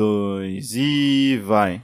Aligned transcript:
dois 0.00 0.74
e 0.74 1.36
vai. 1.44 1.82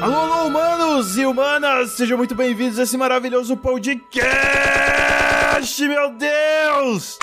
Alô, 0.00 0.16
alô, 0.16 0.46
humanos 0.46 1.18
e 1.18 1.26
humanas! 1.26 1.90
Sejam 1.90 2.16
muito 2.16 2.34
bem-vindos 2.34 2.78
a 2.78 2.84
esse 2.84 2.96
maravilhoso 2.96 3.54
podcast, 3.58 4.26
meu 5.86 6.14
Deus! 6.14 7.18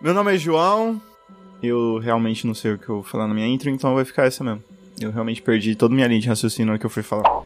Meu 0.00 0.14
nome 0.14 0.34
é 0.34 0.38
João, 0.38 0.98
eu 1.62 1.98
realmente 1.98 2.46
não 2.46 2.54
sei 2.54 2.72
o 2.72 2.78
que 2.78 2.88
eu 2.88 2.94
vou 2.94 3.04
falar 3.04 3.28
na 3.28 3.34
minha 3.34 3.46
intro, 3.46 3.68
então 3.68 3.94
vai 3.94 4.06
ficar 4.06 4.24
essa 4.24 4.42
mesmo. 4.42 4.64
Eu 4.98 5.10
realmente 5.10 5.42
perdi 5.42 5.76
toda 5.76 5.92
a 5.92 5.94
minha 5.94 6.08
linha 6.08 6.20
de 6.20 6.28
raciocínio 6.28 6.78
que 6.78 6.86
eu 6.86 6.90
fui 6.90 7.02
falar. 7.02 7.45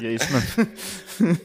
E, 0.00 0.04
e 0.04 0.06
é 0.06 0.12
isso 0.14 0.26
mesmo. 0.32 1.40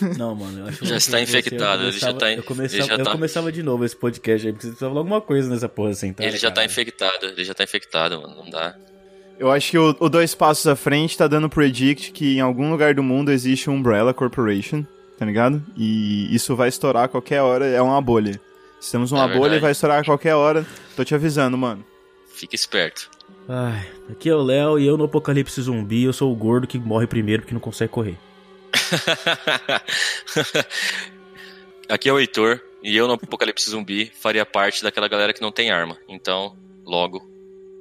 Não, 0.18 0.34
mano, 0.34 0.58
eu 0.60 0.66
acho 0.66 0.84
Já 0.84 0.90
que 0.90 0.96
está 0.98 1.20
infectado, 1.22 1.82
eu 1.84 1.88
ele 1.88 1.98
já 1.98 2.08
começava- 2.08 2.18
tá 2.18 2.32
Eu 2.32 2.42
começava, 2.42 2.82
ele 2.82 2.86
já 2.88 2.94
eu 2.96 3.04
tá- 3.04 3.12
começava 3.12 3.50
de 3.52 3.62
novo 3.62 3.84
esse 3.84 3.96
podcast 3.96 4.46
aí, 4.46 4.52
porque 4.52 4.66
você 4.66 4.70
precisava 4.72 4.90
falar 4.90 5.00
alguma 5.00 5.20
coisa 5.22 5.48
nessa 5.48 5.68
porra 5.70 5.90
assim, 5.90 6.12
tá? 6.12 6.22
ele 6.22 6.36
já 6.36 6.50
tá 6.50 6.56
cara? 6.56 6.66
infectado, 6.66 7.26
ele 7.26 7.44
já 7.44 7.54
tá 7.54 7.64
infectado, 7.64 8.20
mano. 8.20 8.36
Não 8.36 8.50
dá. 8.50 8.76
Eu 9.38 9.50
acho 9.50 9.70
que 9.70 9.78
o, 9.78 9.96
o 9.98 10.08
Dois 10.10 10.34
Passos 10.34 10.66
à 10.66 10.76
Frente 10.76 11.16
tá 11.16 11.26
dando 11.26 11.48
predict 11.48 12.12
que 12.12 12.36
em 12.36 12.40
algum 12.40 12.70
lugar 12.70 12.94
do 12.94 13.02
mundo 13.02 13.30
existe 13.32 13.70
um 13.70 13.74
Umbrella 13.74 14.12
Corporation, 14.12 14.84
tá 15.18 15.24
ligado? 15.24 15.62
E 15.76 16.34
isso 16.34 16.54
vai 16.54 16.68
estourar 16.68 17.04
a 17.04 17.08
qualquer 17.08 17.40
hora, 17.40 17.64
é 17.66 17.80
uma 17.80 18.00
bolha. 18.02 18.38
Se 18.80 18.92
temos 18.92 19.12
uma 19.12 19.24
É 19.24 19.28
bolha, 19.28 19.40
verdade. 19.40 19.60
vai 19.62 19.72
estourar 19.72 20.00
a 20.00 20.04
qualquer 20.04 20.34
hora. 20.34 20.66
Tô 20.94 21.04
te 21.04 21.14
avisando, 21.14 21.56
mano. 21.56 21.82
Fica 22.34 22.54
esperto. 22.54 23.10
Ai, 23.48 23.86
aqui 24.10 24.28
é 24.28 24.34
o 24.34 24.42
Léo 24.42 24.78
e 24.78 24.86
eu 24.86 24.96
no 24.96 25.04
Apocalipse 25.04 25.60
Zumbi, 25.62 26.02
eu 26.04 26.12
sou 26.12 26.32
o 26.32 26.36
gordo 26.36 26.66
que 26.66 26.78
morre 26.78 27.06
primeiro 27.06 27.42
porque 27.42 27.54
não 27.54 27.60
consegue 27.60 27.92
correr. 27.92 28.16
Aqui 31.88 32.08
é 32.08 32.12
o 32.12 32.18
Heitor, 32.18 32.60
e 32.82 32.96
eu 32.96 33.06
no 33.06 33.14
Apocalipse 33.14 33.70
Zumbi 33.70 34.10
faria 34.20 34.44
parte 34.44 34.82
daquela 34.82 35.06
galera 35.08 35.32
que 35.32 35.40
não 35.40 35.52
tem 35.52 35.70
arma. 35.70 35.96
Então, 36.08 36.56
logo. 36.84 37.24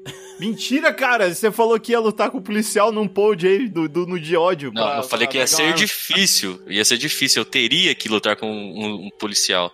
Mentira, 0.40 0.94
cara! 0.94 1.34
Você 1.34 1.52
falou 1.52 1.80
que 1.80 1.92
ia 1.94 2.00
lutar 2.00 2.30
com 2.30 2.38
o 2.38 2.42
policial 2.42 2.92
num 2.92 3.08
pod 3.08 3.48
aí 3.48 3.68
do, 3.68 3.90
do- 3.90 4.06
no 4.06 4.20
de 4.20 4.36
ódio. 4.38 4.72
Não, 4.72 4.84
pra- 4.84 4.98
eu 4.98 5.04
falei 5.04 5.26
que 5.28 5.38
ia 5.38 5.48
ser 5.48 5.74
difícil. 5.74 6.62
Ia 6.68 6.86
ser 6.86 6.98
difícil. 6.98 7.42
Eu 7.42 7.46
teria 7.46 7.96
que 7.96 8.08
lutar 8.08 8.36
com 8.36 8.48
um, 8.52 9.08
um 9.08 9.10
policial. 9.18 9.74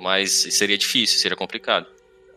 Mas 0.00 0.32
seria 0.32 0.76
difícil, 0.76 1.18
seria 1.20 1.36
complicado. 1.36 1.86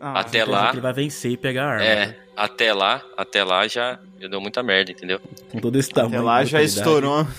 Ah, 0.00 0.20
Até 0.20 0.44
lá. 0.44 0.68
que 0.70 0.74
Ele 0.76 0.80
vai 0.82 0.92
vencer 0.92 1.32
e 1.32 1.36
pegar 1.36 1.64
a 1.64 1.68
arma. 1.70 1.84
né? 1.84 2.02
É, 2.02 2.16
até 2.36 2.72
lá, 2.72 3.02
até 3.16 3.42
lá 3.42 3.66
já 3.66 3.98
deu 4.18 4.40
muita 4.40 4.62
merda, 4.62 4.92
entendeu? 4.92 5.20
Com 5.50 5.58
todo 5.58 5.76
esse 5.78 5.90
tamanho. 5.90 6.16
Até 6.16 6.24
lá 6.24 6.44
já 6.44 6.62
estourou. 6.62 7.26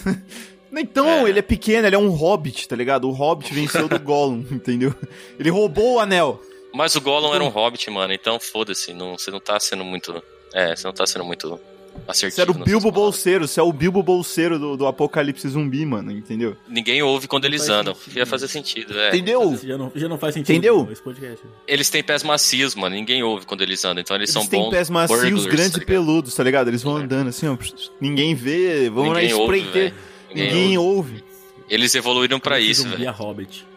Então, 0.72 1.08
É. 1.26 1.30
ele 1.30 1.40
é 1.40 1.42
pequeno, 1.42 1.88
ele 1.88 1.96
é 1.96 2.00
um 2.00 2.10
hobbit, 2.10 2.68
tá 2.68 2.76
ligado? 2.76 3.10
O 3.10 3.12
hobbit 3.12 3.52
venceu 3.52 3.88
do 3.90 4.00
Gollum, 4.00 4.46
entendeu? 4.52 4.94
Ele 5.40 5.50
roubou 5.50 5.96
o 5.96 6.00
anel. 6.00 6.40
Mas 6.72 6.94
o 6.96 7.02
Gollum 7.02 7.34
era 7.34 7.44
um 7.44 7.48
hobbit, 7.48 7.90
mano, 7.90 8.14
então 8.14 8.40
foda-se, 8.40 8.94
não, 8.94 9.18
você 9.18 9.32
não 9.32 9.40
tá 9.40 9.60
sendo 9.60 9.84
muito. 9.84 10.22
É, 10.54 10.76
você 10.76 10.86
não 10.86 10.94
tá 10.94 11.08
sendo 11.08 11.26
muito 11.26 11.60
assertivo. 12.08 12.36
Você 12.36 12.42
era 12.42 12.52
o 12.52 12.64
Bilbo. 12.66 12.92
Bolseiro, 12.92 13.48
você 13.48 13.60
é 13.60 13.64
o 13.64 13.72
Bilbo 13.74 14.02
Bolseiro 14.04 14.58
do, 14.60 14.78
do 14.78 14.88
apocalipse 14.88 15.48
zumbi, 15.48 15.86
mano, 15.86 16.12
entendeu? 16.12 16.56
Ninguém 16.68 17.02
ouve 17.02 17.28
quando 17.28 17.46
eles 17.46 17.66
faz 17.68 17.70
andam. 17.80 17.96
sentido. 17.96 18.18
Ia 18.18 18.26
fazer 18.26 18.48
sentido, 18.48 18.98
é. 19.00 19.10
Entendeu? 19.10 19.60
Já 19.64 19.78
não, 19.78 19.92
já 19.96 20.08
não 20.10 20.18
faz 20.18 20.34
sentido 20.34 20.52
Entendeu? 20.56 20.88
esse 20.92 21.02
podcast. 21.02 21.46
Eles 21.68 21.90
têm 21.90 22.04
pés 22.04 22.24
macios, 22.24 22.76
mano. 22.76 22.96
Ninguém 22.96 23.22
ouve 23.24 23.46
quando 23.46 23.62
eles 23.62 23.84
andam. 23.86 24.02
Então 24.02 24.16
eles, 24.16 24.30
Eles 24.30 24.34
são 24.34 24.48
têm 24.48 24.62
bons. 24.62 24.70
pés 24.72 24.90
macios, 24.90 25.20
burglars, 25.22 25.46
grandes 25.46 25.72
tá 25.74 25.80
e 25.82 25.86
peludos, 25.86 26.34
tá 26.36 26.44
ligado? 26.44 26.68
Eles 26.70 26.82
vão 26.84 27.00
É. 27.00 27.04
andando 27.04 27.28
assim, 27.30 27.48
ó. 27.48 27.58
Ninguém 28.02 28.34
vê, 28.36 28.90
vamos 28.90 29.14
Ninguém 29.14 29.30
na 29.30 29.36
ouve, 29.38 29.58
espreiter. 29.60 29.94
velho. 29.94 30.46
Ninguém 30.48 30.78
ouve. 30.78 31.24
Eles 31.70 31.94
evoluíram 31.96 32.40
pra 32.40 32.56
Apocalipse 32.56 32.72
isso, 32.72 32.82
Zumbi 32.84 32.98
velho. 32.98 33.10
a 33.10 33.12
Hobbit. 33.12 33.68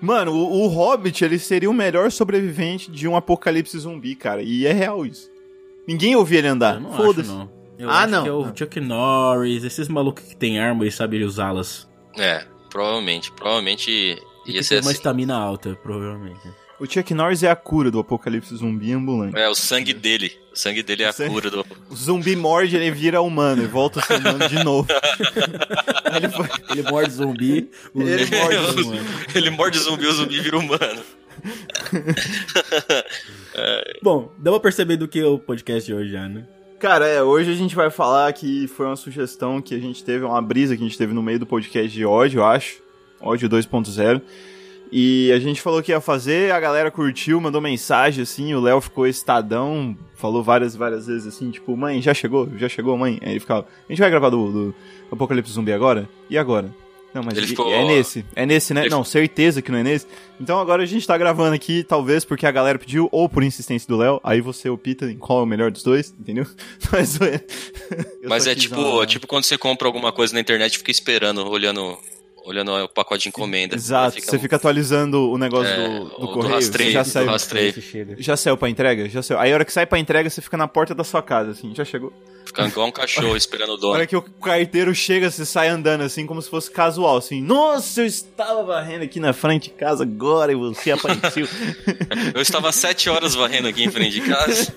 Mano, 0.00 0.32
o, 0.32 0.62
o 0.64 0.66
Hobbit, 0.68 1.24
ele 1.24 1.38
seria 1.40 1.68
o 1.68 1.72
melhor 1.74 2.10
sobrevivente 2.12 2.90
de 2.90 3.08
um 3.08 3.16
apocalipse 3.16 3.76
zumbi, 3.78 4.14
cara. 4.14 4.42
E 4.42 4.64
é 4.64 4.72
real 4.72 5.04
isso. 5.04 5.28
Ninguém 5.86 6.14
ouvia 6.14 6.38
ele 6.38 6.48
andar. 6.48 6.80
Não 6.80 6.92
Foda-se. 6.92 7.30
Eu 7.78 7.88
Ah, 7.88 8.00
acho 8.00 8.10
não. 8.12 8.22
que 8.24 8.28
é 8.28 8.32
o 8.32 8.44
Não. 8.46 8.56
Chuck 8.56 8.80
Norris, 8.80 9.64
esses 9.64 9.88
malucos 9.88 10.24
que 10.24 10.36
tem 10.36 10.58
arma 10.58 10.86
e 10.86 10.90
sabem 10.90 11.22
usá-las. 11.22 11.88
É, 12.18 12.44
provavelmente. 12.70 13.30
Provavelmente 13.32 13.90
E 13.90 14.18
ia 14.50 14.58
que 14.58 14.62
ser 14.64 14.76
tem 14.76 14.84
uma 14.84 14.90
assim. 14.90 14.98
estamina 14.98 15.36
alta, 15.36 15.78
provavelmente. 15.82 16.40
O 16.80 16.86
Chuck 16.86 17.12
Norris 17.12 17.42
é 17.42 17.50
a 17.50 17.56
cura 17.56 17.90
do 17.90 17.98
apocalipse 17.98 18.54
zumbi 18.56 18.92
ambulante. 18.92 19.36
É, 19.36 19.48
o 19.48 19.54
sangue 19.54 19.92
dele. 19.92 20.32
O 20.52 20.56
sangue 20.56 20.80
dele 20.82 21.02
é 21.02 21.08
a 21.08 21.12
Sangue- 21.12 21.30
cura 21.34 21.50
do. 21.50 21.66
O 21.90 21.96
zumbi 21.96 22.36
morde, 22.36 22.76
ele 22.76 22.90
vira 22.92 23.20
humano 23.20 23.64
e 23.64 23.66
volta 23.66 23.98
a 23.98 24.02
ser 24.02 24.18
humano 24.18 24.48
de 24.48 24.62
novo. 24.62 24.86
Ele 26.16 26.28
foi... 26.30 26.48
Ele 26.70 26.82
morde 26.90 27.10
zumbi, 27.12 27.70
o 27.94 28.00
Ele 28.02 28.24
zumbi 28.24 28.36
morde 28.38 28.56
morde 28.56 28.66
zumbi. 28.82 28.98
humano. 28.98 29.08
Ele 29.34 29.50
morde 29.50 29.78
o 29.78 29.82
zumbi, 29.82 30.06
o 30.06 30.12
zumbi 30.12 30.40
vira 30.40 30.58
humano. 30.58 31.02
Bom, 34.02 34.32
dá 34.38 34.50
pra 34.50 34.60
perceber 34.60 34.96
do 34.96 35.08
que 35.08 35.20
é 35.20 35.26
o 35.26 35.38
podcast 35.38 35.86
de 35.86 35.94
hoje 35.94 36.10
já, 36.12 36.28
né? 36.28 36.46
Cara, 36.78 37.08
é, 37.08 37.20
hoje 37.20 37.50
a 37.50 37.54
gente 37.56 37.74
vai 37.74 37.90
falar 37.90 38.32
que 38.32 38.68
foi 38.68 38.86
uma 38.86 38.94
sugestão 38.94 39.60
que 39.60 39.74
a 39.74 39.80
gente 39.80 40.04
teve, 40.04 40.24
uma 40.24 40.40
brisa 40.40 40.76
que 40.76 40.82
a 40.84 40.86
gente 40.86 40.96
teve 40.96 41.12
no 41.12 41.20
meio 41.20 41.40
do 41.40 41.46
podcast 41.46 41.90
de 41.90 42.04
ódio, 42.04 42.38
eu 42.38 42.44
acho. 42.44 42.80
Ódio 43.20 43.48
2.0. 43.48 44.22
E 44.92 45.32
a 45.32 45.40
gente 45.40 45.60
falou 45.60 45.82
que 45.82 45.90
ia 45.90 46.00
fazer, 46.00 46.52
a 46.52 46.60
galera 46.60 46.88
curtiu, 46.88 47.40
mandou 47.40 47.60
mensagem, 47.60 48.22
assim, 48.22 48.54
o 48.54 48.60
Léo 48.60 48.80
ficou 48.80 49.08
estadão, 49.08 49.96
falou 50.14 50.40
várias, 50.40 50.76
várias 50.76 51.08
vezes 51.08 51.26
assim, 51.26 51.50
tipo, 51.50 51.76
mãe, 51.76 52.00
já 52.00 52.14
chegou? 52.14 52.48
Já 52.56 52.68
chegou, 52.68 52.96
mãe? 52.96 53.18
Aí 53.22 53.32
ele 53.32 53.40
ficava, 53.40 53.66
a 53.66 53.92
gente 53.92 54.00
vai 54.00 54.08
gravar 54.08 54.30
do, 54.30 54.50
do 54.50 54.74
Apocalipse 55.10 55.52
Zumbi 55.52 55.72
agora? 55.72 56.08
E 56.30 56.38
agora? 56.38 56.72
Não, 57.14 57.22
mas 57.22 57.36
Ele 57.38 57.46
ficou- 57.46 57.72
é 57.72 57.84
nesse, 57.84 58.24
é 58.36 58.44
nesse, 58.44 58.74
né? 58.74 58.82
Ele 58.82 58.90
Não, 58.90 59.02
certeza 59.02 59.62
que 59.62 59.72
não 59.72 59.78
é 59.78 59.82
nesse. 59.82 60.06
Então 60.40 60.60
agora 60.60 60.82
a 60.82 60.86
gente 60.86 61.06
tá 61.06 61.16
gravando 61.16 61.54
aqui, 61.54 61.82
talvez 61.82 62.24
porque 62.24 62.46
a 62.46 62.50
galera 62.50 62.78
pediu, 62.78 63.08
ou 63.10 63.28
por 63.28 63.42
insistência 63.42 63.88
do 63.88 63.96
Léo, 63.96 64.20
aí 64.22 64.40
você 64.40 64.68
opta 64.68 65.06
em 65.10 65.16
qual 65.16 65.40
é 65.40 65.42
o 65.42 65.46
melhor 65.46 65.70
dos 65.70 65.82
dois, 65.82 66.14
entendeu? 66.20 66.46
Mas, 66.92 67.18
é- 67.20 67.44
Mas 68.24 68.46
é 68.46 68.54
tipo, 68.54 68.76
uma- 68.80 69.06
tipo 69.06 69.26
quando 69.26 69.44
você 69.44 69.56
compra 69.56 69.88
alguma 69.88 70.12
coisa 70.12 70.34
na 70.34 70.40
internet 70.40 70.74
e 70.74 70.78
fica 70.78 70.90
esperando, 70.90 71.48
olhando, 71.48 71.96
olhando 72.48 72.72
o 72.72 72.88
pacote 72.88 73.24
de 73.24 73.28
encomenda. 73.28 73.76
Exato, 73.76 74.16
Fica- 74.16 74.30
você 74.30 74.38
fica 74.38 74.56
atualizando 74.56 75.30
o 75.30 75.36
negócio 75.38 75.70
É, 75.72 75.88
do, 75.88 76.04
do 76.04 76.14
o 76.16 76.20
do 76.20 76.28
correio, 76.32 76.54
rastreio, 76.54 76.90
já 76.92 77.02
do 77.02 77.08
saiu. 77.08 77.26
rastreio. 77.30 77.74
Já 78.18 78.36
saiu 78.36 78.56
pra 78.56 78.68
entrega? 78.68 79.08
Já 79.08 79.22
saiu. 79.22 79.38
Aí 79.38 79.52
a 79.52 79.54
hora 79.54 79.64
que 79.64 79.72
sai 79.72 79.84
pra 79.86 79.98
entrega, 79.98 80.28
você 80.30 80.40
fica 80.40 80.56
na 80.56 80.66
porta 80.66 80.94
da 80.94 81.04
sua 81.04 81.22
casa, 81.22 81.50
assim, 81.50 81.74
já 81.74 81.84
chegou. 81.84 82.12
Fica 82.46 82.66
igual 82.66 82.86
um 82.88 82.90
cachorro 82.92 83.36
esperando 83.36 83.70
o 83.72 83.74
A 83.74 83.76
dono. 83.76 83.92
hora 83.92 84.06
que 84.06 84.16
o 84.16 84.22
carteiro 84.22 84.94
chega, 84.94 85.30
você 85.30 85.44
sai 85.44 85.68
andando, 85.68 86.00
assim, 86.00 86.24
como 86.26 86.40
se 86.40 86.48
fosse 86.48 86.70
casual, 86.70 87.18
assim. 87.18 87.42
Nossa, 87.42 88.00
eu 88.00 88.06
estava 88.06 88.62
varrendo 88.62 89.04
aqui 89.04 89.20
na 89.20 89.34
frente 89.34 89.64
de 89.64 89.70
casa 89.74 90.02
agora 90.02 90.50
e 90.50 90.54
você 90.54 90.90
apareceu. 90.90 91.46
Eu 92.34 92.40
estava 92.40 92.72
sete 92.72 93.10
horas 93.10 93.34
varrendo 93.34 93.68
aqui 93.68 93.84
em 93.84 93.90
frente 93.90 94.20
de 94.20 94.20
casa. 94.22 94.72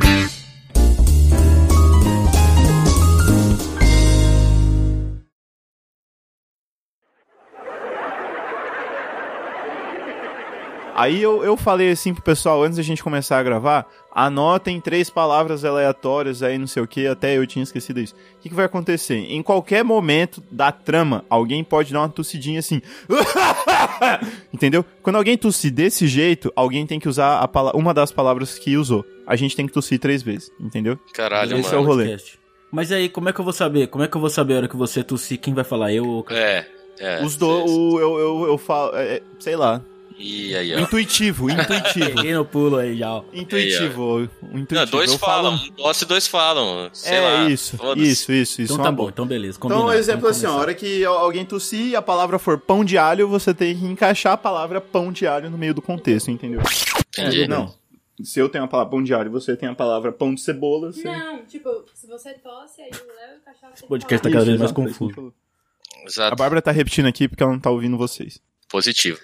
Aí 10.99 11.21
eu, 11.21 11.41
eu 11.45 11.55
falei 11.55 11.91
assim 11.91 12.13
pro 12.13 12.21
pessoal, 12.21 12.61
antes 12.61 12.75
da 12.75 12.83
gente 12.83 13.01
começar 13.01 13.39
a 13.39 13.43
gravar, 13.43 13.87
anotem 14.13 14.81
três 14.81 15.09
palavras 15.09 15.63
aleatórias 15.63 16.43
aí, 16.43 16.57
não 16.57 16.67
sei 16.67 16.83
o 16.83 16.87
que, 16.87 17.07
até 17.07 17.37
eu 17.37 17.47
tinha 17.47 17.63
esquecido 17.63 18.01
isso. 18.01 18.13
O 18.13 18.41
que, 18.41 18.49
que 18.49 18.55
vai 18.55 18.65
acontecer? 18.65 19.15
Em 19.15 19.41
qualquer 19.41 19.81
momento 19.81 20.43
da 20.51 20.73
trama, 20.73 21.23
alguém 21.29 21.63
pode 21.63 21.93
dar 21.93 22.01
uma 22.01 22.09
tossidinha 22.09 22.59
assim. 22.59 22.81
Entendeu? 24.53 24.83
Quando 25.01 25.15
alguém 25.15 25.37
tossir 25.37 25.71
desse 25.71 26.05
jeito, 26.05 26.51
alguém 26.53 26.85
tem 26.85 26.99
que 26.99 27.07
usar 27.07 27.49
a 27.49 27.77
uma 27.77 27.93
das 27.93 28.11
palavras 28.11 28.59
que 28.59 28.75
usou. 28.75 29.05
A 29.25 29.37
gente 29.37 29.55
tem 29.55 29.67
que 29.67 29.71
tossir 29.71 29.99
três 29.99 30.21
vezes, 30.21 30.51
entendeu? 30.59 30.99
Caralho, 31.13 31.57
Esse 31.59 31.69
é 31.69 31.77
mano. 31.77 31.83
o 31.83 31.85
rolê. 31.85 32.17
Mas 32.69 32.91
aí, 32.91 33.07
como 33.07 33.29
é 33.29 33.31
que 33.31 33.39
eu 33.39 33.45
vou 33.45 33.53
saber? 33.53 33.87
Como 33.87 34.03
é 34.03 34.07
que 34.09 34.17
eu 34.17 34.19
vou 34.19 34.29
saber 34.29 34.55
a 34.55 34.57
hora 34.57 34.67
que 34.67 34.75
você 34.75 35.01
tossir 35.01 35.39
quem 35.39 35.53
vai 35.53 35.63
falar? 35.63 35.93
Eu 35.93 36.05
ou 36.05 36.19
o 36.19 36.23
cara? 36.23 36.41
É, 36.41 36.67
é. 36.99 37.23
Os 37.23 37.37
do, 37.37 37.47
o, 37.47 37.99
eu, 38.01 38.19
eu, 38.19 38.47
eu 38.47 38.57
falo, 38.57 38.97
é, 38.97 39.15
é, 39.15 39.21
sei 39.39 39.55
lá. 39.55 39.81
E 40.21 40.53
aí, 40.53 40.75
ó. 40.75 40.79
Intuitivo, 40.79 41.47
intuitivo. 41.49 42.15
Peguei 42.15 42.33
no 42.33 42.43
pulo 42.43 42.75
aí 42.75 42.97
já, 42.97 43.13
ó. 43.13 43.23
intuitivo, 43.33 44.03
o 44.03 44.23
intuitivo. 44.57 44.75
Não, 44.75 44.85
dois 44.85 45.11
eu 45.13 45.17
falam, 45.17 45.57
falo- 45.57 45.71
um 45.71 45.73
tosse 45.75 46.03
e 46.03 46.07
dois 46.07 46.27
falam. 46.27 46.89
Sei 46.91 47.15
é 47.15 47.21
lá. 47.21 47.49
isso, 47.49 47.77
isso, 47.95 48.31
isso, 48.33 48.61
isso. 48.61 48.73
Então 48.73 48.81
é 48.81 48.83
tá 48.83 48.91
bom, 48.91 48.97
boa. 48.97 49.09
então 49.11 49.25
beleza. 49.25 49.57
Combinado, 49.57 49.85
Então, 49.87 49.97
exemplo 49.97 50.21
vamos 50.23 50.37
assim, 50.37 50.45
a 50.45 50.51
hora 50.53 50.73
que 50.75 51.05
alguém 51.05 51.45
tossir 51.45 51.87
e 51.87 51.95
a 51.95 52.01
palavra 52.01 52.37
for 52.37 52.57
pão 52.59 52.83
de 52.83 52.97
alho, 52.97 53.29
você 53.29 53.53
tem 53.53 53.77
que 53.77 53.85
encaixar 53.85 54.33
a 54.33 54.37
palavra 54.37 54.81
pão 54.81 55.09
de 55.09 55.25
alho 55.25 55.49
no 55.49 55.57
meio 55.57 55.73
do 55.73 55.81
contexto, 55.81 56.29
entendeu? 56.29 56.61
Entendi. 57.17 57.47
Não. 57.47 57.73
Se 58.21 58.37
eu 58.41 58.49
tenho 58.49 58.65
a 58.65 58.67
palavra 58.67 58.91
pão 58.91 59.01
de 59.01 59.13
alho 59.13 59.27
e 59.27 59.31
você 59.31 59.55
tem 59.55 59.69
a 59.69 59.73
palavra 59.73 60.11
pão 60.11 60.35
de 60.35 60.41
cebola, 60.41 60.91
você... 60.91 61.05
Não, 61.05 61.45
tipo, 61.45 61.69
se 61.93 62.05
você 62.05 62.33
tosse, 62.33 62.81
aí 62.81 62.89
o 62.91 63.07
Léo 63.07 63.39
e 63.81 63.85
o 63.85 63.87
podcast 63.87 64.21
tá 64.21 64.29
cada 64.29 64.43
vez 64.43 64.59
mais 64.59 64.71
é 64.71 64.73
confuso. 64.73 65.33
Exato. 66.05 66.33
A 66.33 66.35
Bárbara 66.35 66.61
tá 66.61 66.71
repetindo 66.71 67.05
aqui 67.05 67.29
porque 67.29 67.41
ela 67.41 67.53
não 67.53 67.59
tá 67.59 67.69
ouvindo 67.71 67.97
vocês. 67.97 68.41
Positivo. 68.67 69.17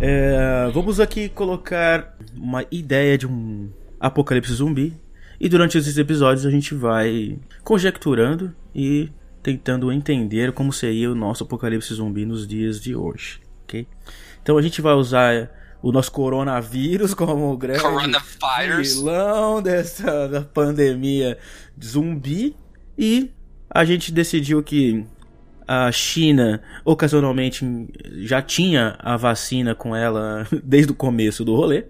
É, 0.00 0.70
vamos 0.72 1.00
aqui 1.00 1.28
colocar 1.28 2.16
uma 2.36 2.64
ideia 2.70 3.18
de 3.18 3.26
um 3.26 3.68
apocalipse 3.98 4.52
zumbi. 4.52 4.96
E 5.40 5.48
durante 5.48 5.76
esses 5.76 5.98
episódios 5.98 6.46
a 6.46 6.50
gente 6.50 6.74
vai 6.74 7.38
conjecturando 7.64 8.54
e 8.74 9.10
tentando 9.42 9.90
entender 9.90 10.52
como 10.52 10.72
seria 10.72 11.10
o 11.10 11.14
nosso 11.14 11.44
apocalipse 11.44 11.94
zumbi 11.94 12.24
nos 12.24 12.46
dias 12.46 12.80
de 12.80 12.94
hoje, 12.94 13.40
ok? 13.64 13.86
Então 14.42 14.56
a 14.56 14.62
gente 14.62 14.80
vai 14.80 14.94
usar 14.94 15.50
o 15.82 15.92
nosso 15.92 16.10
coronavírus 16.12 17.14
como 17.14 17.52
o 17.52 17.56
grande 17.56 17.82
vilão 18.82 19.62
dessa 19.62 20.28
da 20.28 20.42
pandemia 20.42 21.38
zumbi 21.82 22.56
e 22.96 23.30
a 23.70 23.84
gente 23.84 24.12
decidiu 24.12 24.62
que 24.62 25.04
a 25.68 25.92
China 25.92 26.62
ocasionalmente 26.82 27.62
já 28.22 28.40
tinha 28.40 28.96
a 28.98 29.18
vacina 29.18 29.74
com 29.74 29.94
ela 29.94 30.48
desde 30.64 30.92
o 30.92 30.94
começo 30.94 31.44
do 31.44 31.54
rolê. 31.54 31.84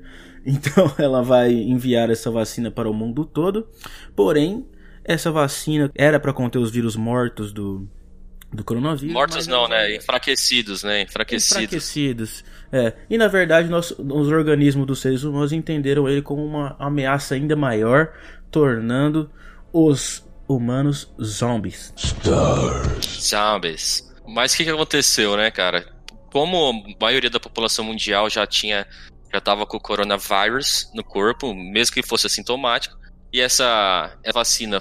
Então 0.44 0.92
ela 0.98 1.22
vai 1.22 1.52
enviar 1.52 2.10
essa 2.10 2.28
vacina 2.28 2.72
para 2.72 2.90
o 2.90 2.94
mundo 2.94 3.24
todo. 3.24 3.68
Porém, 4.16 4.66
essa 5.04 5.30
vacina 5.30 5.90
era 5.94 6.18
para 6.18 6.32
conter 6.32 6.58
os 6.58 6.72
vírus 6.72 6.96
mortos 6.96 7.52
do, 7.52 7.88
do 8.52 8.64
coronavírus. 8.64 9.12
Mortos 9.12 9.46
não, 9.46 9.68
né? 9.68 9.94
Enfraquecidos, 9.94 10.82
né? 10.82 11.02
Enfraquecidos. 11.02 11.62
Enfraquecidos. 11.62 12.44
É. 12.72 12.92
E 13.08 13.16
na 13.16 13.28
verdade, 13.28 13.68
nós, 13.68 13.92
os 13.92 14.28
organismos 14.28 14.86
dos 14.86 14.98
seres 14.98 15.22
humanos 15.22 15.52
entenderam 15.52 16.08
ele 16.08 16.20
como 16.20 16.44
uma 16.44 16.74
ameaça 16.80 17.36
ainda 17.36 17.54
maior, 17.54 18.12
tornando 18.50 19.30
os 19.72 20.27
humanos 20.48 21.12
zombies. 21.22 21.92
Zombies. 23.20 24.10
Mas 24.26 24.52
o 24.52 24.56
que, 24.56 24.64
que 24.64 24.70
aconteceu, 24.70 25.36
né, 25.36 25.50
cara? 25.50 25.86
Como 26.32 26.70
a 26.70 27.04
maioria 27.04 27.30
da 27.30 27.38
população 27.38 27.84
mundial 27.84 28.28
já 28.30 28.46
tinha. 28.46 28.86
Já 29.32 29.42
tava 29.42 29.66
com 29.66 29.76
o 29.76 29.80
coronavírus 29.80 30.90
no 30.94 31.04
corpo, 31.04 31.54
mesmo 31.54 31.92
que 31.92 32.02
fosse 32.02 32.26
assintomático, 32.26 32.96
e 33.30 33.42
essa, 33.42 34.16
essa 34.24 34.32
vacina, 34.32 34.78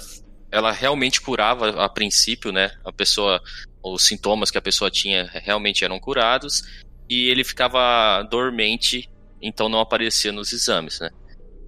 ela 0.49 0.71
realmente 0.71 1.19
curava 1.19 1.83
a 1.83 1.89
princípio, 1.89 2.53
né? 2.53 2.71
A 2.85 2.91
pessoa. 2.93 3.41
Os 3.83 4.07
sintomas 4.07 4.49
que 4.49 4.57
a 4.57 4.61
pessoa 4.61 4.89
tinha 4.89 5.29
realmente 5.33 5.83
eram 5.83 5.99
curados, 5.99 6.63
e 7.09 7.29
ele 7.29 7.43
ficava 7.43 8.21
dormente, 8.23 9.09
então 9.41 9.69
não 9.69 9.79
aparecia 9.79 10.31
nos 10.31 10.51
exames, 10.51 10.99
né? 10.99 11.09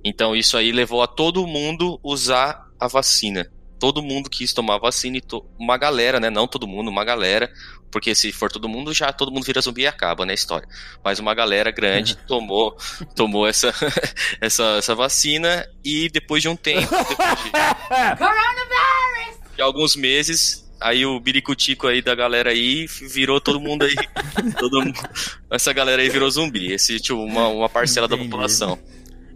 Então 0.04 0.36
isso 0.36 0.58
aí 0.58 0.72
levou 0.72 1.02
a 1.02 1.08
todo 1.08 1.46
mundo 1.48 2.00
usar 2.04 2.66
a 2.80 2.88
vacina 2.88 3.50
todo 3.80 4.02
mundo 4.04 4.30
quis 4.30 4.54
tomar 4.54 4.76
a 4.76 4.80
vacina 4.80 5.18
e 5.18 5.22
to- 5.22 5.46
uma 5.58 5.78
galera, 5.78 6.20
né? 6.20 6.30
Não 6.30 6.48
todo 6.48 6.68
mundo, 6.68 6.90
uma 6.90 7.04
galera, 7.06 7.52
porque 7.92 8.14
se 8.14 8.32
for 8.32 8.52
todo 8.52 8.68
mundo, 8.70 8.94
já 8.94 9.12
todo 9.14 9.32
mundo 9.32 9.46
vira 9.46 9.62
zumbi 9.62 9.84
e 9.84 9.88
acaba, 9.88 10.26
né, 10.26 10.34
a 10.34 10.36
história. 10.36 10.68
Mas 11.04 11.20
uma 11.20 11.34
galera 11.34 11.72
grande 11.72 12.16
tomou 12.16 12.78
tomou 13.16 13.48
essa, 13.48 13.74
essa, 14.42 14.64
essa 14.78 14.96
vacina 14.96 15.66
e 15.84 16.10
depois 16.10 16.42
de 16.42 16.50
um 16.50 16.56
tempo, 16.56 16.90
depois 16.92 17.44
de, 17.44 17.52
de 19.56 19.62
alguns 19.62 19.96
meses, 19.96 20.70
aí 20.80 21.06
o 21.06 21.20
biricutico 21.20 21.88
aí 21.88 22.02
da 22.02 22.16
galera 22.16 22.52
aí 22.52 22.86
virou 22.88 23.42
todo 23.42 23.60
mundo 23.60 23.84
aí. 23.86 23.96
todo 24.58 24.82
mundo, 24.84 25.00
essa 25.52 25.74
galera 25.74 26.02
aí 26.02 26.10
virou 26.10 26.30
zumbi. 26.30 26.72
Esse, 26.72 27.00
tipo, 27.00 27.20
uma, 27.24 27.48
uma 27.48 27.70
parcela 27.70 28.08
da 28.08 28.16
Entendi. 28.16 28.30
população. 28.30 28.78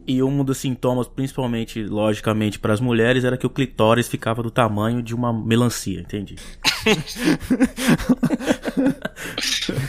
E 0.05 0.21
um 0.21 0.43
dos 0.43 0.57
sintomas, 0.57 1.07
principalmente, 1.07 1.81
logicamente, 1.83 2.59
para 2.59 2.73
as 2.73 2.81
mulheres, 2.81 3.23
era 3.23 3.37
que 3.37 3.47
o 3.47 3.49
clitóris 3.49 4.07
ficava 4.07 4.43
do 4.43 4.51
tamanho 4.51 5.01
de 5.01 5.15
uma 5.15 5.31
melancia, 5.31 6.01
entendi. 6.01 6.35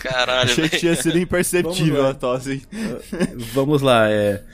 Caralho, 0.02 0.42
Achei 0.42 0.64
que 0.64 0.70
velho. 0.70 0.80
tinha 0.80 0.94
sido 0.96 1.18
imperceptível 1.18 1.94
Vamos 1.96 2.04
lá. 2.04 2.10
a 2.10 2.14
tosse. 2.14 2.62
Vamos 3.52 3.82
lá, 3.82 4.08
é. 4.08 4.44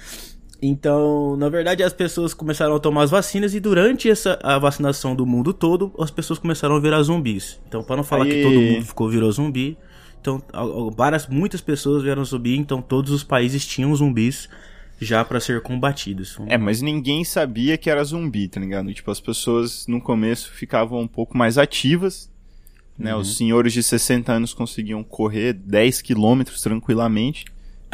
Então, 0.63 1.37
na 1.37 1.49
verdade, 1.49 1.83
as 1.83 1.93
pessoas 1.93 2.35
começaram 2.35 2.75
a 2.75 2.79
tomar 2.79 3.03
as 3.05 3.11
vacinas 3.11 3.55
e 3.55 3.61
durante 3.61 4.11
essa 4.11 4.39
a 4.43 4.59
vacinação 4.59 5.15
do 5.17 5.25
mundo 5.25 5.53
todo, 5.55 5.93
as 5.99 6.11
pessoas 6.11 6.39
começaram 6.39 6.77
a 6.77 6.81
virar 6.81 7.03
zumbis. 7.03 7.59
Então, 7.67 7.83
para 7.83 7.97
não 7.97 8.05
falar 8.05 8.27
que 8.27 8.43
todo 8.43 8.61
mundo 8.61 8.85
ficou 8.85 9.09
virou 9.09 9.33
zumbi, 9.33 9.79
então 10.21 10.43
várias 10.95 11.27
muitas 11.27 11.63
pessoas 11.63 12.03
vieram 12.03 12.23
zumbi, 12.25 12.59
então 12.59 12.83
todos 12.83 13.11
os 13.11 13.25
países 13.25 13.67
tinham 13.67 13.95
zumbis 13.95 14.51
já 15.01 15.25
para 15.25 15.41
ser 15.41 15.63
combatidos. 15.63 16.37
É, 16.47 16.59
mas 16.59 16.83
ninguém 16.83 17.25
sabia 17.25 17.79
que 17.79 17.89
era 17.89 18.05
zumbi, 18.05 18.49
tá 18.49 18.61
ligado? 18.61 18.93
Tipo, 18.93 19.11
as 19.11 19.21
pessoas 19.21 19.87
no 19.87 20.01
começo 20.01 20.53
ficavam 20.53 21.01
um 21.01 21.09
pouco 21.09 21.37
mais 21.37 21.57
ativas, 21.57 22.31
né? 22.99 23.15
Uhum. 23.15 23.21
Os 23.21 23.37
senhores 23.37 23.73
de 23.73 23.83
60 23.83 24.31
anos 24.31 24.53
conseguiam 24.53 25.03
correr 25.03 25.55
10 25.55 26.03
quilômetros 26.03 26.61
tranquilamente. 26.61 27.47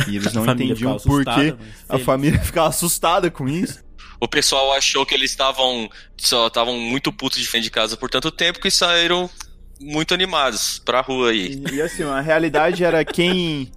E 0.08 0.16
eles 0.16 0.32
não 0.34 0.44
entendiam 0.44 0.96
por 0.98 1.24
que 1.24 1.54
a 1.88 1.98
família 1.98 2.40
ficava 2.42 2.68
assustada 2.68 3.30
com 3.30 3.48
isso. 3.48 3.84
O 4.18 4.26
pessoal 4.26 4.72
achou 4.72 5.04
que 5.06 5.14
eles 5.14 5.30
estavam 5.30 5.88
só 6.16 6.46
estavam 6.48 6.78
muito 6.78 7.12
putos 7.12 7.38
de 7.38 7.46
frente 7.46 7.64
de 7.64 7.70
casa 7.70 7.96
por 7.96 8.10
tanto 8.10 8.30
tempo 8.30 8.60
que 8.60 8.70
saíram 8.70 9.30
muito 9.80 10.14
animados 10.14 10.78
pra 10.78 11.02
rua 11.02 11.30
aí. 11.30 11.62
E, 11.70 11.74
e, 11.74 11.82
assim, 11.82 12.02
a 12.02 12.20
realidade 12.20 12.82
era 12.82 13.04
quem 13.04 13.70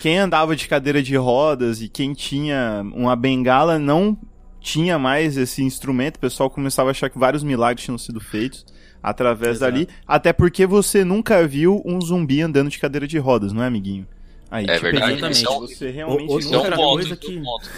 quem 0.00 0.18
andava 0.18 0.54
de 0.54 0.68
cadeira 0.68 1.02
de 1.02 1.16
rodas 1.16 1.80
e 1.80 1.88
quem 1.88 2.12
tinha 2.12 2.84
uma 2.94 3.16
bengala 3.16 3.78
não 3.78 4.18
tinha 4.60 4.98
mais 4.98 5.36
esse 5.36 5.62
instrumento. 5.62 6.16
O 6.16 6.20
pessoal 6.20 6.48
começava 6.50 6.90
a 6.90 6.92
achar 6.92 7.10
que 7.10 7.18
vários 7.18 7.42
milagres 7.42 7.84
tinham 7.84 7.98
sido 7.98 8.20
feitos 8.20 8.64
através 9.02 9.56
Exato. 9.56 9.72
dali, 9.72 9.88
até 10.06 10.32
porque 10.32 10.66
você 10.66 11.04
nunca 11.04 11.46
viu 11.46 11.82
um 11.84 12.00
zumbi 12.00 12.40
andando 12.40 12.70
de 12.70 12.78
cadeira 12.78 13.06
de 13.06 13.18
rodas, 13.18 13.52
não 13.52 13.62
é, 13.62 13.66
amiguinho? 13.66 14.06
Aí, 14.54 14.66
É 14.68 14.76
te 14.76 14.82
verdade, 14.82 15.06
pergunto, 15.20 15.32
isso 15.32 15.46
é 15.48 15.50
um- 15.50 15.60
você 15.60 15.90
realmente 15.90 16.32
o- 16.32 16.38
Isso 16.38 16.54
é 16.54 16.58
um 16.58 16.70
ponto, 16.70 17.16
que- 17.16 17.36
é 17.36 17.40
um 17.40 17.42
ponto. 17.42 17.70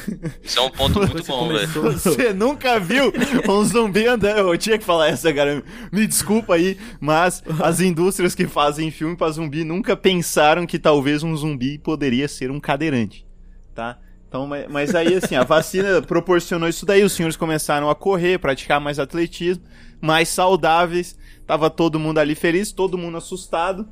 Isso 0.45 0.59
é 0.59 0.62
um 0.62 0.71
ponto 0.71 0.99
muito 0.99 1.23
que 1.23 1.28
bom, 1.28 1.49
velho. 1.49 1.68
Você 1.92 2.33
nunca 2.35 2.78
viu 2.78 3.11
um 3.49 3.64
zumbi 3.64 4.06
andando? 4.06 4.38
Eu 4.52 4.59
tinha 4.59 4.76
que 4.76 4.85
falar 4.85 5.09
essa, 5.09 5.33
cara. 5.33 5.62
Me 5.90 6.06
desculpa 6.06 6.54
aí, 6.54 6.76
mas 7.00 7.42
as 7.62 7.80
indústrias 7.80 8.35
que 8.35 8.47
fazem 8.47 8.90
filme 8.90 9.16
pra 9.16 9.30
zumbi 9.30 9.64
nunca 9.64 9.97
pensaram 9.97 10.66
que 10.66 10.78
talvez 10.78 11.23
um 11.23 11.35
zumbi 11.35 11.78
poderia 11.78 12.28
ser 12.28 12.50
um 12.50 12.61
cadeirante, 12.61 13.26
tá? 13.75 13.99
Então, 14.28 14.47
mas 14.68 14.95
aí, 14.95 15.14
assim, 15.14 15.35
a 15.35 15.45
vacina 15.45 16.02
proporcionou 16.06 16.68
isso 16.68 16.85
daí. 16.85 17.02
Os 17.02 17.12
senhores 17.14 17.38
começaram 17.38 17.88
a 17.88 17.95
correr, 17.95 18.38
praticar 18.38 18.78
mais 18.78 18.99
atletismo, 18.99 19.64
mais 19.99 20.28
saudáveis. 20.28 21.16
Tava 21.47 21.71
todo 21.71 21.99
mundo 21.99 22.18
ali 22.18 22.35
feliz, 22.35 22.71
todo 22.71 22.99
mundo 22.99 23.16
assustado, 23.16 23.88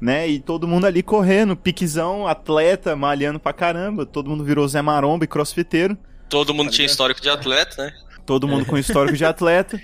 né? 0.00 0.28
E 0.28 0.38
todo 0.38 0.66
mundo 0.68 0.84
ali 0.86 1.02
correndo, 1.02 1.56
piquezão, 1.56 2.26
atleta, 2.26 2.94
malhando 2.96 3.38
pra 3.40 3.52
caramba. 3.52 4.04
Todo 4.06 4.28
mundo 4.30 4.44
virou 4.44 4.66
Zé 4.68 4.82
Maromba 4.82 5.24
e 5.24 5.28
crossfiteiro. 5.28 5.96
Todo 6.28 6.52
mundo 6.54 6.70
tinha 6.70 6.86
histórico 6.86 7.20
de 7.20 7.28
atleta, 7.28 7.84
né? 7.84 7.92
Todo 8.24 8.48
mundo 8.48 8.64
com 8.66 8.76
histórico 8.78 9.16
de 9.16 9.24
atleta. 9.24 9.80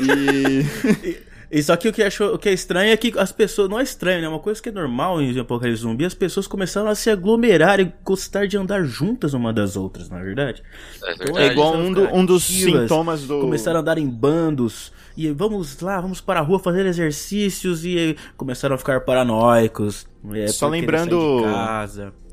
E. 0.00 1.26
E 1.48 1.62
só 1.62 1.76
que 1.76 1.86
o 1.88 1.92
que, 1.92 2.02
achou, 2.02 2.34
o 2.34 2.38
que 2.38 2.48
é 2.48 2.52
estranho 2.52 2.90
é 2.92 2.96
que 2.96 3.16
as 3.16 3.30
pessoas. 3.30 3.68
Não 3.70 3.78
é 3.78 3.82
estranho, 3.84 4.20
né? 4.20 4.28
Uma 4.28 4.40
coisa 4.40 4.60
que 4.60 4.68
é 4.68 4.72
normal 4.72 5.22
em 5.22 5.38
Apocalipse 5.38 5.82
Zumbi, 5.82 6.04
as 6.04 6.12
pessoas 6.12 6.48
começaram 6.48 6.88
a 6.88 6.94
se 6.96 7.08
aglomerar 7.08 7.78
e 7.78 7.92
gostar 8.04 8.48
de 8.48 8.56
andar 8.56 8.82
juntas 8.82 9.32
uma 9.32 9.52
das 9.52 9.76
outras, 9.76 10.10
na 10.10 10.20
verdade. 10.20 10.60
É 11.04 11.12
Então, 11.12 11.26
verdade. 11.26 11.48
É 11.48 11.52
igual 11.52 11.76
um, 11.76 11.92
do- 11.92 12.12
um 12.12 12.26
dos 12.26 12.42
sintomas 12.42 13.22
do. 13.22 13.40
Começaram 13.40 13.78
a 13.78 13.80
andar 13.80 13.96
em 13.96 14.08
bandos. 14.08 14.92
E 15.16 15.30
vamos 15.30 15.80
lá, 15.80 16.00
vamos 16.00 16.20
para 16.20 16.40
a 16.40 16.42
rua 16.42 16.58
fazer 16.58 16.84
exercícios. 16.86 17.84
E 17.84 18.16
começaram 18.36 18.74
a 18.74 18.78
ficar 18.78 19.00
paranoicos. 19.00 20.06
é, 20.34 20.48
Só 20.48 20.68
lembrando-. 20.68 21.42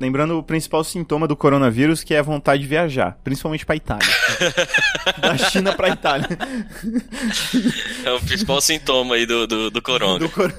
Lembrando 0.00 0.38
o 0.38 0.42
principal 0.42 0.84
sintoma 0.84 1.26
do 1.26 1.34
coronavírus, 1.36 2.02
que 2.04 2.12
é 2.14 2.18
a 2.18 2.22
vontade 2.22 2.62
de 2.62 2.68
viajar, 2.68 3.18
principalmente 3.24 3.64
pra 3.64 3.76
Itália. 3.76 4.06
da 5.22 5.38
China 5.38 5.72
pra 5.72 5.88
Itália. 5.88 6.28
É 8.04 8.12
o 8.12 8.20
principal 8.20 8.60
sintoma 8.60 9.14
aí 9.14 9.24
do, 9.26 9.46
do, 9.46 9.70
do 9.70 9.80
coronga. 9.82 10.18
Do 10.18 10.28
cor- 10.28 10.52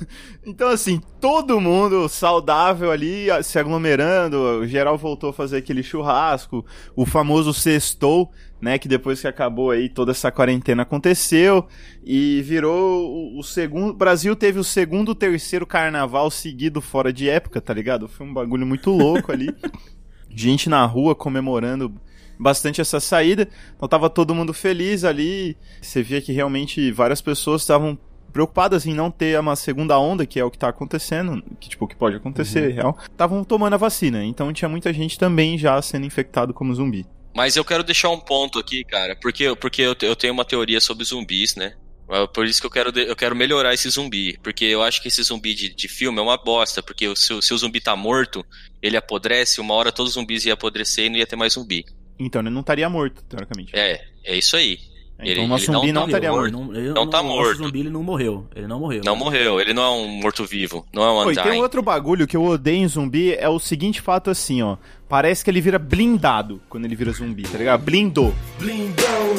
Então, 0.46 0.70
assim, 0.70 1.01
todo 1.20 1.60
mundo 1.62 2.08
saudável 2.10 2.91
ali, 2.91 3.27
se 3.44 3.60
aglomerando, 3.60 4.38
o 4.62 4.67
geral 4.67 4.98
voltou 4.98 5.29
a 5.29 5.34
fazer 5.34 5.58
aquele 5.58 5.84
churrasco, 5.84 6.65
o 6.96 7.05
famoso 7.05 7.53
sextou, 7.53 8.32
né, 8.65 8.79
que 8.79 8.88
depois 8.88 9.22
que 9.22 9.27
acabou 9.27 9.69
aí 9.69 9.88
toda 9.88 10.12
essa 10.12 10.31
quarentena 10.31 10.81
aconteceu, 10.81 11.67
e 12.03 12.41
virou 12.41 13.07
o, 13.07 13.39
o 13.39 13.43
segundo... 13.43 13.91
O 13.91 13.93
Brasil 13.93 14.36
teve 14.36 14.57
o 14.57 14.63
segundo, 14.63 15.13
terceiro 15.13 15.67
carnaval 15.67 16.31
seguido 16.31 16.81
fora 16.81 17.13
de 17.13 17.29
época, 17.29 17.62
tá 17.62 17.72
ligado? 17.72 18.07
Foi 18.07 18.25
um 18.25 18.34
bagulho 18.34 18.65
muito 18.65 18.89
louco 18.89 19.31
ali. 19.31 19.55
Gente 20.36 20.67
na 20.67 20.84
rua 20.84 21.13
comemorando 21.13 21.93
bastante 22.39 22.81
essa 22.81 23.00
saída. 23.00 23.48
Então 23.75 23.88
tava 23.88 24.10
todo 24.10 24.34
mundo 24.34 24.51
feliz 24.51 25.03
ali. 25.03 25.55
Você 25.79 26.01
via 26.01 26.19
que 26.19 26.34
realmente 26.34 26.91
várias 26.91 27.22
pessoas 27.22 27.62
estavam 27.62 27.95
preocupadas 28.34 28.88
em 28.88 28.95
não 28.95 29.12
ter 29.12 29.39
uma 29.39 29.55
segunda 29.55 29.98
onda, 30.00 30.25
que 30.25 30.39
é 30.39 30.43
o 30.43 30.50
que 30.50 30.57
tá 30.57 30.67
acontecendo, 30.67 31.41
que 31.60 31.69
tipo, 31.69 31.88
que 31.88 31.95
pode 31.95 32.15
acontecer, 32.15 32.74
real. 32.74 32.98
Estavam 33.03 33.43
tomando 33.43 33.75
a 33.75 33.77
vacina, 33.77 34.25
então 34.25 34.51
tinha 34.51 34.67
muita 34.67 34.91
gente 34.91 35.19
também 35.19 35.55
já 35.55 35.79
sendo 35.81 36.05
infectado 36.05 36.53
como 36.53 36.74
zumbi. 36.74 37.05
Mas 37.36 37.56
eu 37.58 37.65
quero 37.65 37.84
deixar 37.84 38.10
um 38.10 38.20
ponto 38.20 38.58
aqui, 38.58 38.84
cara, 38.86 39.15
porque, 39.22 39.54
porque 39.58 39.82
eu, 39.82 39.96
eu 40.01 40.15
tenho 40.15 40.34
uma 40.34 40.46
teoria 40.46 40.80
sobre 40.80 41.04
zumbis, 41.04 41.56
né? 41.56 41.74
É 42.10 42.27
Por 42.27 42.46
isso 42.46 42.62
que 42.62 42.68
eu 42.68 42.72
quero, 42.72 42.98
eu 43.00 43.15
quero 43.15 43.36
melhorar 43.36 43.74
esse 43.74 43.89
zumbi. 43.89 44.38
Porque 44.44 44.63
eu 44.63 44.82
acho 44.84 45.01
que 45.01 45.08
esse 45.08 45.22
zumbi 45.24 45.54
de, 45.56 45.74
de 45.75 45.88
filme 45.88 46.20
é 46.20 46.22
uma 46.22 46.38
bosta. 46.38 46.82
Porque 46.84 47.08
o- 47.08 47.15
se, 47.15 47.34
o- 47.34 47.42
se 47.42 47.51
o 47.54 47.58
zumbi 47.58 47.82
tá 47.82 47.96
morto, 47.96 48.46
ele 48.82 48.96
apodrece, 48.96 49.60
uma 49.60 49.74
hora 49.74 49.92
todos 49.92 50.12
os 50.12 50.13
zumbis 50.13 50.46
iam 50.46 50.54
apodrecer 50.54 51.06
e 51.06 51.10
não 51.10 51.18
ia 51.18 51.25
ter 51.27 51.36
mais 51.36 51.54
zumbi. 51.54 51.84
Então 52.20 52.42
ele 52.42 52.51
não 52.51 52.62
estaria 52.62 52.88
morto, 52.88 53.24
teoricamente. 53.27 53.72
É, 53.75 54.00
é 54.24 54.38
isso 54.38 54.56
aí. 54.56 54.77
então 55.18 55.25
ele- 55.25 55.42
o 55.42 55.48
nosso 55.48 55.63
ele 55.65 55.72
não 55.74 55.80
zumbi 55.82 55.92
não, 55.94 56.01
tá 56.04 56.08
estaria 56.10 56.32
morto. 56.32 56.54
morto. 56.54 56.72
Ele 56.74 56.74
não, 56.74 56.86
ele 56.86 56.94
Não 56.94 57.10
tá 57.10 57.22
o 57.22 57.24
nosso 57.24 57.38
morto. 57.38 57.58
zumbi 57.58 57.80
ele 57.80 57.89
não 57.89 58.04
morreu. 58.04 58.48
Ele 58.56 58.68
não 58.68 58.80
morreu. 58.80 59.01
Não 59.04 59.15
morreu, 59.15 59.60
ele 59.60 59.74
não 59.74 59.84
é 59.84 59.89
um 59.89 60.08
morto-vivo, 60.08 60.86
não 60.94 61.04
é 61.04 61.12
um 61.12 61.24
Pô, 61.34 61.42
tem 61.42 61.54
um 61.54 61.62
outro 61.63 61.82
bagulho 61.82 62.27
que 62.27 62.38
eu 62.38 62.44
odeio 62.44 62.84
em 62.84 62.88
zumbi, 62.88 63.34
é 63.34 63.50
o 63.50 63.58
seguinte 63.60 64.00
fato 64.00 64.30
assim, 64.30 64.62
ó. 64.62 64.77
Parece 65.08 65.44
que 65.44 65.52
ele 65.52 65.62
vira 65.62 65.78
blindado 65.78 66.60
quando 66.68 66.86
ele 66.86 66.96
vira 66.96 67.12
zumbi, 67.12 67.44
tá 67.44 67.58
ligado? 67.58 67.82
Blindou. 67.84 68.34
Blindão, 68.58 69.36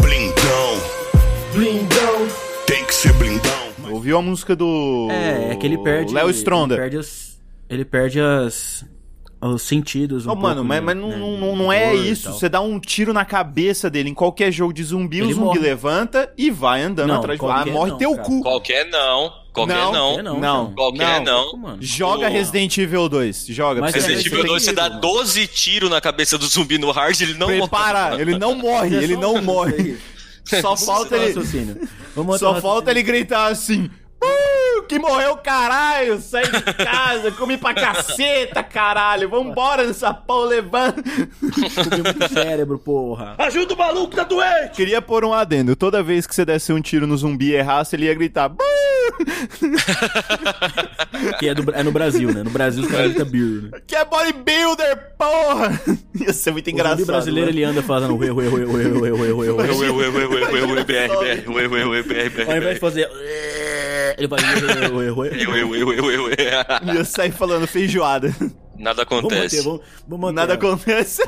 blindão, 0.00 0.76
blindão, 1.54 2.28
tem 2.66 2.84
que 2.84 2.94
ser 2.94 3.12
blindão. 3.14 3.50
Ouviu 3.90 4.18
a 4.18 4.22
música 4.22 4.54
do. 4.56 5.08
É, 5.10 5.52
é 5.52 5.56
que 5.56 5.66
ele 5.66 5.78
perde. 5.78 6.12
Léo 6.12 6.30
Stronda. 6.30 6.74
Ele 6.74 6.82
perde 6.82 6.96
as. 6.98 7.40
Ele 7.68 7.84
perde 7.84 8.20
as. 8.20 8.84
Os 9.42 9.62
sentidos. 9.62 10.26
Um 10.26 10.34
mano, 10.34 10.56
pouco, 10.56 10.64
mas, 10.64 10.80
né, 10.80 10.84
mas 10.84 10.96
não, 10.96 11.08
né, 11.08 11.16
não, 11.16 11.34
de 11.34 11.40
não, 11.40 11.56
não 11.56 11.72
é 11.72 11.94
isso. 11.94 12.30
Você 12.30 12.46
dá 12.46 12.60
um 12.60 12.78
tiro 12.78 13.12
na 13.14 13.24
cabeça 13.24 13.88
dele 13.88 14.10
em 14.10 14.14
qualquer 14.14 14.52
jogo 14.52 14.70
de 14.70 14.84
zumbi, 14.84 15.22
o 15.22 15.24
Ele 15.24 15.32
zumbi 15.32 15.46
morre. 15.46 15.60
levanta 15.60 16.30
e 16.36 16.50
vai 16.50 16.82
andando 16.82 17.08
Não, 17.08 17.16
atrás 17.20 17.40
de 17.40 17.46
Ah, 17.46 17.64
morre 17.64 17.90
não, 17.92 17.96
teu 17.98 18.10
cara. 18.16 18.22
cu. 18.22 18.42
Qualquer 18.42 18.90
não, 18.90 19.32
qualquer 19.52 19.74
Não, 19.74 19.92
não. 19.92 19.92
Qualquer 19.92 20.22
não, 20.22 20.40
Não. 20.40 20.72
Qualquer 20.72 21.20
não. 21.20 21.56
Mano. 21.56 21.78
Joga 21.80 22.26
Pô. 22.26 22.32
Resident 22.32 22.78
Evil 22.78 23.08
2. 23.08 23.46
Joga. 23.48 23.80
Mas 23.80 23.94
Resident. 23.94 24.26
Evil 24.26 24.38
tem 24.40 24.46
2, 24.48 24.62
você 24.62 24.72
dá 24.72 24.88
mano. 24.88 25.00
12 25.00 25.46
tiros 25.46 25.90
na 25.90 26.00
cabeça 26.00 26.38
do 26.38 26.46
zumbi 26.46 26.78
no 26.78 26.90
hard, 26.90 27.20
ele 27.20 27.34
não 27.34 27.48
morre. 27.48 27.60
Prepara, 27.60 28.20
ele 28.20 28.38
não 28.38 28.54
morre, 28.54 28.96
ele 28.96 29.16
não 29.16 29.42
morre. 29.42 29.98
Só 30.60 30.76
falta 30.76 31.16
ele. 31.16 31.34
Só 32.38 32.60
falta 32.60 32.90
ele 32.90 33.02
gritar 33.02 33.46
assim. 33.46 33.90
"Uh, 34.22 34.82
que 34.82 34.98
morreu, 34.98 35.36
caralho! 35.38 36.20
Sai 36.20 36.42
de 36.42 36.62
casa, 36.74 37.30
comi 37.32 37.56
pra 37.56 37.72
caceta, 37.74 38.62
caralho! 38.62 39.28
Vambora 39.28 39.84
nessa 39.86 40.10
raciocínio 40.10 42.04
muito 42.04 42.28
cérebro, 42.32 42.78
porra. 42.78 43.34
Ajuda 43.38 43.74
o 43.74 43.78
maluco, 43.78 44.14
tá 44.16 44.24
doente! 44.24 44.72
Queria 44.74 45.00
pôr 45.00 45.24
um 45.24 45.32
adendo. 45.32 45.74
Toda 45.76 46.02
vez 46.02 46.26
que 46.26 46.34
você 46.34 46.44
desse 46.44 46.72
um 46.72 46.80
tiro 46.80 47.06
no 47.06 47.16
zumbi 47.16 47.50
e 47.50 47.54
errasse, 47.54 47.96
ele 47.96 48.06
ia 48.06 48.14
gritar. 48.14 48.48
"Buu!" 48.48 48.58
Que 51.38 51.48
é, 51.48 51.54
do- 51.54 51.72
é 51.74 51.82
no 51.82 51.92
Brasil, 51.92 52.32
né? 52.32 52.42
No 52.42 52.50
Brasil 52.50 52.82
os 52.84 52.90
caras 52.90 53.08
gritam 53.08 53.26
beer, 53.26 53.62
né? 53.62 53.70
Que 53.86 53.96
é 53.96 54.04
bodybuilder, 54.04 55.14
porra! 55.18 55.80
Ia 56.18 56.32
ser 56.32 56.52
muito 56.52 56.66
O 56.66 56.70
engraçado. 56.70 56.98
zumbi 57.00 57.06
brasileiro 57.12 57.46
né? 57.50 57.52
ele 57.56 57.64
anda 57.64 57.82
fazendo 57.82 58.16
ué, 58.16 58.30
ué, 58.30 58.48
ué, 58.48 58.64
ué, 58.64 58.86
ué, 58.86 59.10
ué, 59.12 59.12
ué, 59.12 59.32
ué. 59.32 59.50
Ué, 59.50 59.70
ué, 59.70 59.90
ué, 59.90 60.08
ué, 60.08 60.26
ué, 60.26 60.44
ué, 60.46 60.62
ué, 60.62 60.84
BR, 60.84 61.08
BR, 61.16 61.50
ué, 61.50 61.66
ué, 61.68 61.84
ué, 61.84 62.02
BR, 62.02 62.30
BR, 62.30 62.50
Ao 62.50 62.56
invés 62.56 62.74
de 62.74 62.80
fazer. 62.80 63.08
Ele 63.10 63.10
vai. 63.10 63.10
ué, 63.10 63.18
ué, 63.20 63.20
ué, 63.20 63.20
ué. 63.20 63.20
Ué, 63.20 63.38
ué, 63.38 63.38
ué, 63.40 63.50
ué, 63.50 63.64
ué. 63.64 63.69
Ia 66.94 67.04
sair 67.04 67.32
falando 67.32 67.66
feijoada. 67.66 68.34
Nada 68.78 69.04
Vamos 69.04 69.24
manter, 69.24 69.36
acontece. 69.36 69.62
vamos, 69.62 69.80
vamos. 70.08 70.32
Nada 70.34 70.54
acontece. 70.54 71.22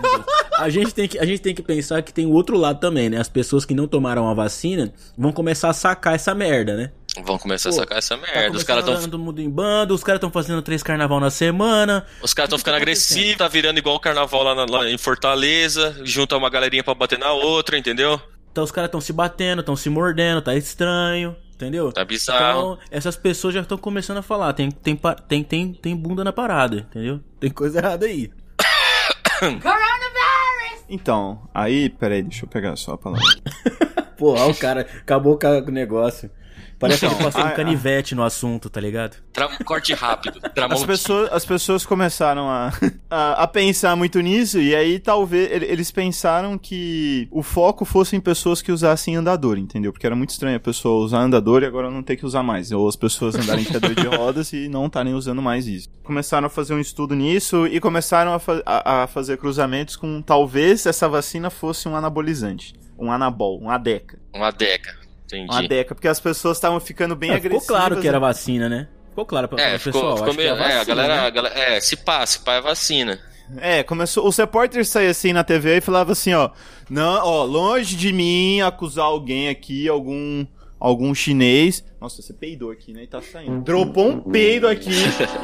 A 0.57 0.71
gente, 0.71 0.95
tem 0.95 1.07
que, 1.07 1.19
a 1.19 1.25
gente 1.27 1.41
tem 1.41 1.55
que 1.55 1.61
pensar 1.63 2.01
que 2.01 2.11
tem 2.11 2.25
o 2.25 2.31
outro 2.33 2.57
lado 2.57 2.81
também, 2.81 3.11
né? 3.11 3.19
As 3.21 3.29
pessoas 3.29 3.67
que 3.67 3.75
não 3.75 3.87
tomaram 3.87 4.27
a 4.27 4.33
vacina 4.33 4.91
vão 5.19 5.33
começar 5.33 5.69
a 5.69 5.73
sacar 5.75 6.15
essa 6.15 6.35
merda, 6.35 6.75
né? 6.75 6.91
Vão 7.27 7.37
começar 7.39 7.69
a 7.69 7.73
Pô, 7.73 7.79
sacar 7.79 7.99
essa 7.99 8.17
Tá 8.17 8.23
merda. 8.23 8.39
Os 8.57 8.65
começando 8.65 8.67
caras 8.67 8.85
tão 8.87 8.95
andando 8.95 9.11
todo 9.11 9.21
mundo 9.21 9.43
em 9.43 9.51
bando, 9.51 9.93
os 9.95 10.03
caras 10.03 10.17
estão 10.17 10.31
fazendo 10.31 10.63
três 10.63 10.83
carnaval 10.83 11.21
na 11.21 11.29
semana. 11.29 12.07
Os 12.23 12.33
caras 12.33 12.49
estão 12.49 12.59
ficando 12.59 12.77
agressivos, 12.79 13.37
tá 13.37 13.49
virando 13.49 13.77
igual 13.79 13.97
o 13.97 14.01
carnaval 14.01 14.43
lá, 14.45 14.55
na- 14.55 14.65
lá 14.65 14.89
em 14.89 14.97
Fortaleza, 14.97 15.95
junta 16.05 16.35
uma 16.39 16.49
galerinha 16.49 16.83
pra 16.83 16.95
bater 16.95 17.19
na 17.19 17.33
outra, 17.33 17.77
entendeu? 17.77 18.19
Então 18.51 18.65
os 18.65 18.71
caras 18.71 18.89
estão 18.89 19.01
se 19.01 19.13
batendo, 19.13 19.61
estão 19.61 19.77
se 19.77 19.91
mordendo, 19.91 20.41
tá 20.41 20.55
estranho, 20.57 21.37
entendeu? 21.63 21.93
Tá 21.93 22.05
bizarro. 22.05 22.75
Então, 22.75 22.79
essas 22.91 23.17
pessoas 23.17 23.55
já 23.55 23.61
estão 23.61 23.79
começando 23.79 24.19
a 24.19 24.23
falar, 24.23 24.53
tem, 24.53 24.71
tem, 24.71 24.97
pa- 24.97 25.15
tem, 25.15 25.43
tem, 25.45 25.73
tem 25.73 25.97
bunda 25.97 26.25
na 26.25 26.33
parada, 26.33 26.79
entendeu? 26.91 27.21
Tem 27.39 27.51
coisa 27.51 27.79
errada 27.79 28.07
aí. 28.07 28.31
Coronavirus! 29.41 30.85
Então, 30.89 31.49
aí, 31.55 31.89
peraí, 31.89 32.23
deixa 32.23 32.45
eu 32.45 32.49
pegar 32.49 32.77
só 32.77 32.93
a 32.95 32.99
palavra. 32.99 33.27
Pô, 34.19 34.35
ó, 34.35 34.51
o 34.51 34.55
cara 34.55 34.83
acabou 34.83 35.39
com 35.39 35.47
o 35.47 35.71
negócio. 35.73 36.31
Parece 36.79 37.01
que 37.01 37.07
ele 37.07 37.23
passou 37.25 37.41
ah, 37.43 37.47
um 37.47 37.55
canivete 37.55 38.15
no 38.15 38.23
assunto, 38.25 38.69
tá 38.69 38.81
ligado? 38.81 39.17
Tra- 39.33 39.57
Corte 39.65 39.95
rápido. 39.95 40.41
As 40.75 40.85
pessoas, 40.85 41.33
as 41.33 41.45
pessoas 41.45 41.87
começaram 41.87 42.49
a, 42.49 42.73
a, 43.11 43.43
a 43.45 43.47
pensar 43.47 43.95
muito 43.95 44.21
nisso, 44.21 44.59
e 44.59 44.75
aí 44.75 44.99
talvez 44.99 45.51
ele- 45.53 45.67
eles 45.67 45.91
pensaram 45.91 46.59
que 46.59 47.29
o 47.31 47.43
foco 47.43 47.85
fosse 47.85 48.17
em 48.17 48.21
pessoas 48.21 48.61
que 48.61 48.73
usassem 48.73 49.15
andador, 49.17 49.59
entendeu? 49.59 49.93
Porque 49.93 50.07
era 50.07 50.17
muito 50.17 50.31
estranho 50.31 50.57
a 50.57 50.61
pessoa 50.61 51.05
usar 51.05 51.19
andador 51.21 51.63
e 51.63 51.67
agora 51.67 51.91
não 51.91 52.03
ter 52.03 52.17
que 52.17 52.27
usar 52.27 52.43
mais. 52.43 52.73
Ou 52.73 52.89
as 52.89 52.97
pessoas 52.97 53.35
andarem 53.37 53.63
em 53.65 53.67
cadeira 53.73 53.95
de 53.95 54.07
rodas 54.09 54.53
e 54.53 54.69
não 54.69 54.87
estarem 54.87 55.15
usando 55.15 55.41
mais 55.41 55.67
isso. 55.67 55.89
Começaram 56.03 56.47
a 56.47 56.51
fazer 56.51 56.75
um 56.75 56.81
estudo 56.81 57.15
nisso 57.15 57.67
e 57.67 57.79
começaram 57.81 58.35
a, 58.35 58.39
fa- 58.39 58.63
a- 58.67 59.03
a 59.03 59.07
fazer 59.07 59.37
cruzamentos 59.39 59.95
com 59.97 60.21
talvez 60.21 60.85
essa 60.87 61.09
vacina 61.09 61.49
fosse 61.51 61.89
um 61.89 61.95
anabolizante. 61.95 62.75
Um 62.99 63.11
anabol, 63.11 63.61
um 63.61 63.71
adeca. 63.71 64.19
Uma 64.35 64.51
deca. 64.51 64.95
Entendi. 65.37 65.51
Um 65.53 65.59
adeca, 65.59 65.95
porque 65.95 66.09
as 66.09 66.21
pessoas 66.21 66.57
estavam 66.57 66.79
ficando 66.81 67.17
bem 67.17 67.31
É, 67.31 67.35
agressivas. 67.37 67.63
ficou 67.63 67.77
claro 67.77 68.01
que 68.01 68.07
era 68.09 68.19
vacina, 68.19 68.69
né? 68.69 68.89
Ficou 69.11 69.27
claro 69.27 69.49
pra, 69.49 69.61
É, 69.63 69.71
pra 69.71 69.79
ficou, 69.79 70.01
pessoal. 70.01 70.17
ficou 70.19 70.35
meio. 70.35 70.49
é 70.49 70.53
É, 70.53 70.53
a 70.53 70.57
vacina, 70.79 70.85
galera. 70.85 71.15
né? 71.17 71.27
a 71.27 71.31
galera- 71.31 71.59
é, 71.59 71.81
se 71.81 71.97
pá, 71.97 72.25
se 72.27 72.39
pá 72.41 72.55
é 72.55 72.61
vacina. 72.61 73.19
É, 73.59 73.83
começou. 73.83 74.27
Os 74.27 74.37
repórteres 74.37 74.89
saíam 74.89 75.11
assim 75.11 75.33
na 75.33 75.45
TV 75.45 75.77
e 75.79 75.81
falavam 75.81 76.13
assim, 76.13 76.33
ó. 76.33 76.51
Não, 76.89 77.23
ó, 77.27 77.45
longe 77.45 77.97
de 77.97 78.13
mim 78.13 78.61
acusar 78.63 79.05
alguém 79.05 79.49
aqui, 79.49 79.89
algum. 79.89 80.47
algum 80.81 81.15
chinês. 81.15 81.85
Nossa, 82.01 82.21
você 82.23 82.33
peidou 82.33 82.71
aqui, 82.71 82.93
né? 82.93 83.05
E 83.05 83.07
tá 83.07 83.21
saindo. 83.23 83.61
Dropou 83.63 84.09
um 84.09 84.21
peido 84.21 84.67
aqui 84.67 84.91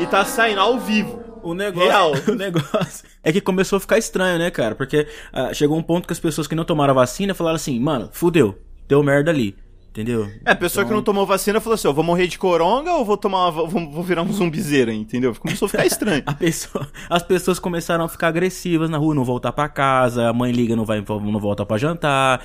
e 0.00 0.06
tá 0.06 0.24
saindo 0.24 0.60
ao 0.60 0.78
vivo. 0.80 1.22
O 1.42 1.54
negócio, 1.54 1.88
Real. 1.88 2.12
o 2.26 2.34
negócio 2.34 3.06
é 3.22 3.30
que 3.30 3.40
começou 3.40 3.76
a 3.76 3.80
ficar 3.80 3.98
estranho, 3.98 4.38
né, 4.38 4.50
cara? 4.50 4.74
Porque 4.74 5.06
ah, 5.32 5.52
chegou 5.54 5.76
um 5.78 5.82
ponto 5.82 6.06
que 6.08 6.12
as 6.12 6.18
pessoas 6.18 6.46
que 6.48 6.54
não 6.56 6.64
tomaram 6.64 6.90
a 6.92 6.94
vacina 6.94 7.34
falaram 7.34 7.54
assim, 7.56 7.78
mano, 7.78 8.08
fudeu, 8.12 8.58
deu 8.88 9.00
merda 9.02 9.30
ali, 9.30 9.54
entendeu? 9.90 10.30
É, 10.44 10.52
a 10.52 10.56
pessoa 10.56 10.84
que 10.86 10.92
não 10.92 11.02
tomou 11.02 11.26
vacina 11.26 11.60
falou 11.60 11.74
assim: 11.74 11.88
ó, 11.88 11.92
vou 11.92 12.04
morrer 12.04 12.26
de 12.26 12.38
coronga 12.38 12.92
ou 12.94 13.04
vou 13.04 13.16
tomar. 13.16 13.50
Vou, 13.50 13.66
vou 13.68 14.02
virar 14.02 14.22
um 14.22 14.32
zumbizeira, 14.32 14.92
entendeu? 14.92 15.34
Começou 15.34 15.66
a 15.66 15.68
ficar 15.68 15.84
estranho. 15.86 16.22
A 16.26 16.34
pessoa, 16.34 16.88
as 17.10 17.22
pessoas 17.22 17.58
começaram 17.58 18.04
a 18.04 18.08
ficar 18.08 18.28
agressivas 18.28 18.88
na 18.90 18.98
rua, 18.98 19.14
não 19.14 19.24
voltar 19.24 19.52
pra 19.52 19.68
casa, 19.68 20.28
a 20.28 20.32
mãe 20.32 20.52
liga, 20.52 20.74
não 20.76 20.84
vai, 20.84 21.00
não 21.08 21.38
volta 21.40 21.64
pra 21.66 21.78
jantar, 21.78 22.42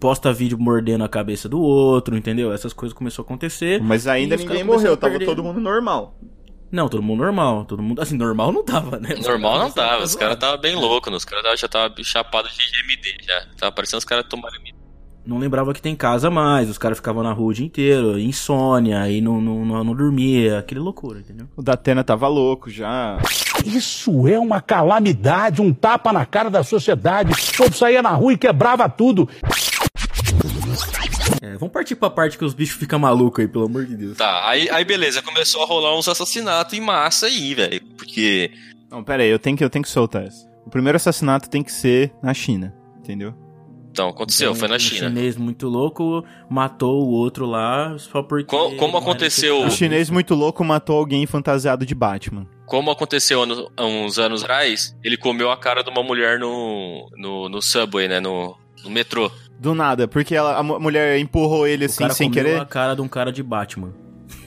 posta 0.00 0.32
vídeo 0.32 0.58
mordendo 0.58 1.04
a 1.04 1.08
cabeça 1.08 1.48
do 1.48 1.60
outro, 1.60 2.16
entendeu? 2.16 2.52
Essas 2.52 2.72
coisas 2.72 2.96
começaram 2.96 3.22
a 3.22 3.26
acontecer. 3.26 3.82
Mas 3.82 4.06
ainda 4.06 4.36
ninguém 4.36 4.64
morreu, 4.64 4.96
tava 4.96 5.12
perder. 5.12 5.26
todo 5.26 5.42
mundo 5.42 5.60
normal. 5.60 6.14
Não, 6.70 6.86
todo 6.86 7.02
mundo 7.02 7.20
normal, 7.22 7.64
todo 7.64 7.82
mundo, 7.82 7.98
assim, 8.02 8.14
normal 8.14 8.52
não 8.52 8.62
tava, 8.62 8.98
né? 9.00 9.14
Normal 9.22 9.58
não 9.58 9.70
tava, 9.70 10.04
os 10.04 10.14
caras 10.14 10.34
estavam 10.34 10.60
bem 10.60 10.74
loucos, 10.76 11.10
os 11.14 11.24
caras 11.24 11.42
tava- 11.42 11.56
já 11.56 11.64
estavam 11.66 12.04
chapados 12.04 12.52
de 12.54 12.58
GMD 12.58 13.16
já. 13.24 13.46
Tava 13.56 13.72
parecendo 13.72 13.96
os 13.98 14.04
caras 14.04 14.26
tomaram 14.28 14.54
MD. 14.56 14.76
Não 15.28 15.36
lembrava 15.36 15.74
que 15.74 15.82
tem 15.82 15.94
casa 15.94 16.30
mais, 16.30 16.70
os 16.70 16.78
caras 16.78 16.96
ficavam 16.96 17.22
na 17.22 17.32
rua 17.32 17.48
o 17.48 17.52
dia 17.52 17.66
inteiro, 17.66 18.18
insônia, 18.18 19.10
e 19.10 19.20
não, 19.20 19.42
não, 19.42 19.62
não, 19.62 19.84
não 19.84 19.94
dormia, 19.94 20.58
aquele 20.58 20.80
loucura, 20.80 21.18
entendeu? 21.18 21.46
O 21.54 21.62
Datena 21.62 22.02
tava 22.02 22.26
louco 22.26 22.70
já. 22.70 23.18
Isso 23.62 24.26
é 24.26 24.38
uma 24.38 24.62
calamidade, 24.62 25.60
um 25.60 25.74
tapa 25.74 26.14
na 26.14 26.24
cara 26.24 26.48
da 26.48 26.64
sociedade. 26.64 27.32
O 27.32 27.56
povo 27.58 27.76
saía 27.76 28.00
na 28.00 28.08
rua 28.08 28.32
e 28.32 28.38
quebrava 28.38 28.88
tudo. 28.88 29.28
É, 31.42 31.52
vamos 31.58 31.74
partir 31.74 31.94
pra 31.94 32.08
parte 32.08 32.38
que 32.38 32.44
os 32.44 32.54
bichos 32.54 32.78
ficam 32.78 32.98
malucos 32.98 33.44
aí, 33.44 33.48
pelo 33.48 33.66
amor 33.66 33.84
de 33.84 33.96
Deus. 33.96 34.16
Tá, 34.16 34.48
aí, 34.48 34.70
aí 34.70 34.84
beleza, 34.84 35.20
começou 35.20 35.62
a 35.62 35.66
rolar 35.66 35.94
uns 35.98 36.08
assassinatos 36.08 36.72
em 36.72 36.80
massa 36.80 37.26
aí, 37.26 37.54
velho. 37.54 37.82
Porque. 37.98 38.50
Não, 38.90 39.04
pera 39.04 39.22
aí, 39.22 39.28
eu 39.28 39.38
tenho 39.38 39.58
que, 39.58 39.62
eu 39.62 39.68
tenho 39.68 39.82
que 39.82 39.90
soltar 39.90 40.24
essa. 40.24 40.48
O 40.64 40.70
primeiro 40.70 40.96
assassinato 40.96 41.50
tem 41.50 41.62
que 41.62 41.70
ser 41.70 42.14
na 42.22 42.32
China, 42.32 42.74
entendeu? 42.98 43.34
Então, 43.98 44.10
aconteceu, 44.10 44.54
foi 44.54 44.68
na 44.68 44.76
Um 44.76 44.78
China. 44.78 45.08
chinês 45.08 45.36
muito 45.36 45.66
louco 45.68 46.24
matou 46.48 47.04
o 47.04 47.10
outro 47.10 47.46
lá 47.46 47.96
só 47.98 48.22
porque... 48.22 48.44
Co- 48.44 48.70
como 48.76 48.96
aconteceu- 48.96 49.64
O 49.64 49.70
chinês 49.72 50.08
muito 50.08 50.36
louco 50.36 50.62
matou 50.64 50.96
alguém 50.96 51.26
fantasiado 51.26 51.84
de 51.84 51.96
Batman. 51.96 52.46
Como 52.64 52.92
aconteceu 52.92 53.42
ano- 53.42 53.68
há 53.76 53.84
uns 53.84 54.16
anos 54.16 54.44
atrás, 54.44 54.94
ele 55.02 55.16
comeu 55.16 55.50
a 55.50 55.56
cara 55.56 55.82
de 55.82 55.90
uma 55.90 56.00
mulher 56.04 56.38
no, 56.38 57.10
no, 57.16 57.48
no 57.48 57.60
subway, 57.60 58.06
né? 58.06 58.20
No, 58.20 58.56
no 58.84 58.90
metrô. 58.90 59.28
Do 59.58 59.74
nada, 59.74 60.06
porque 60.06 60.32
ela, 60.36 60.56
a 60.56 60.62
mu- 60.62 60.78
mulher 60.78 61.18
empurrou 61.18 61.66
ele 61.66 61.84
O 61.84 61.86
assim 61.86 61.98
cara 61.98 62.14
sem 62.14 62.28
comeu 62.30 62.44
querer. 62.44 62.60
a 62.60 62.64
cara 62.64 62.94
de 62.94 63.00
um 63.02 63.08
cara 63.08 63.32
de 63.32 63.42
Batman. 63.42 63.92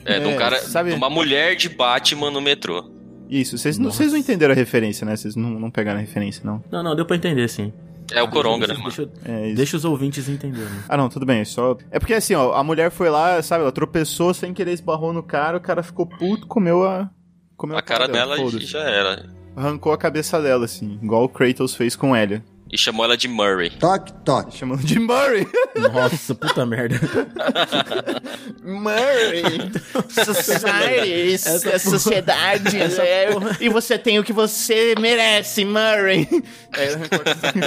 É, 0.06 0.18
de 0.18 0.26
um 0.26 0.30
É, 0.30 0.36
cara. 0.36 0.56
sabe- 0.62 0.90
De 0.92 0.96
uma 0.96 1.10
mulher 1.10 1.56
de 1.56 1.68
Batman 1.68 2.30
no 2.30 2.40
metrô. 2.40 2.90
Isso, 3.28 3.58
vocês 3.58 3.76
não, 3.76 3.90
não 3.90 4.16
entenderam 4.16 4.52
a 4.52 4.56
referência, 4.56 5.04
né? 5.04 5.14
Vocês 5.14 5.36
não, 5.36 5.50
não 5.50 5.70
pegaram 5.70 5.98
a 5.98 6.00
referência, 6.00 6.40
não. 6.42 6.62
Não, 6.70 6.82
não, 6.82 6.96
deu 6.96 7.04
pra 7.04 7.16
entender, 7.16 7.48
sim. 7.48 7.70
É 8.10 8.22
o 8.22 8.28
Coronga, 8.28 8.66
né, 8.66 8.74
deixa, 8.74 9.02
mano? 9.02 9.12
deixa, 9.24 9.30
É 9.50 9.54
deixa 9.54 9.76
os 9.76 9.84
ouvintes 9.84 10.28
entenderem. 10.28 10.68
Ah, 10.88 10.96
não, 10.96 11.08
tudo 11.08 11.24
bem, 11.26 11.40
é 11.40 11.44
só. 11.44 11.76
É 11.90 11.98
porque 11.98 12.14
assim, 12.14 12.34
ó, 12.34 12.52
a 12.54 12.62
mulher 12.64 12.90
foi 12.90 13.08
lá, 13.10 13.40
sabe, 13.42 13.62
ela 13.62 13.72
tropeçou 13.72 14.32
sem 14.34 14.52
querer, 14.52 14.72
esbarrou 14.72 15.12
no 15.12 15.22
cara, 15.22 15.56
o 15.56 15.60
cara 15.60 15.82
ficou 15.82 16.06
puto, 16.06 16.46
comeu 16.46 16.82
a. 16.86 17.08
Comeu 17.56 17.76
A 17.76 17.82
cara 17.82 18.08
dela 18.08 18.36
foda-se. 18.36 18.64
e 18.64 18.66
já 18.66 18.80
era. 18.80 19.26
Arrancou 19.54 19.92
a 19.92 19.98
cabeça 19.98 20.40
dela, 20.40 20.64
assim, 20.64 20.98
igual 21.02 21.24
o 21.24 21.28
Kratos 21.28 21.74
fez 21.74 21.94
com 21.94 22.16
Elia. 22.16 22.42
E 22.72 22.78
chamou 22.78 23.04
ela 23.04 23.18
de 23.18 23.28
Murray. 23.28 23.68
Toque, 23.68 24.12
toque. 24.24 24.56
Chamando 24.56 24.82
de 24.82 24.98
Murray. 24.98 25.46
Nossa, 25.92 26.34
puta 26.34 26.64
merda. 26.64 26.98
Murray. 28.64 29.70
Society, 30.08 31.34
Essa 31.34 31.68
é 31.70 31.78
sociedade. 31.78 32.76
essa 32.78 33.02
é, 33.02 33.32
porra- 33.32 33.56
e 33.60 33.68
você 33.68 33.98
tem 33.98 34.18
o 34.18 34.24
que 34.24 34.32
você 34.32 34.94
merece, 34.98 35.64
Murray. 35.64 36.26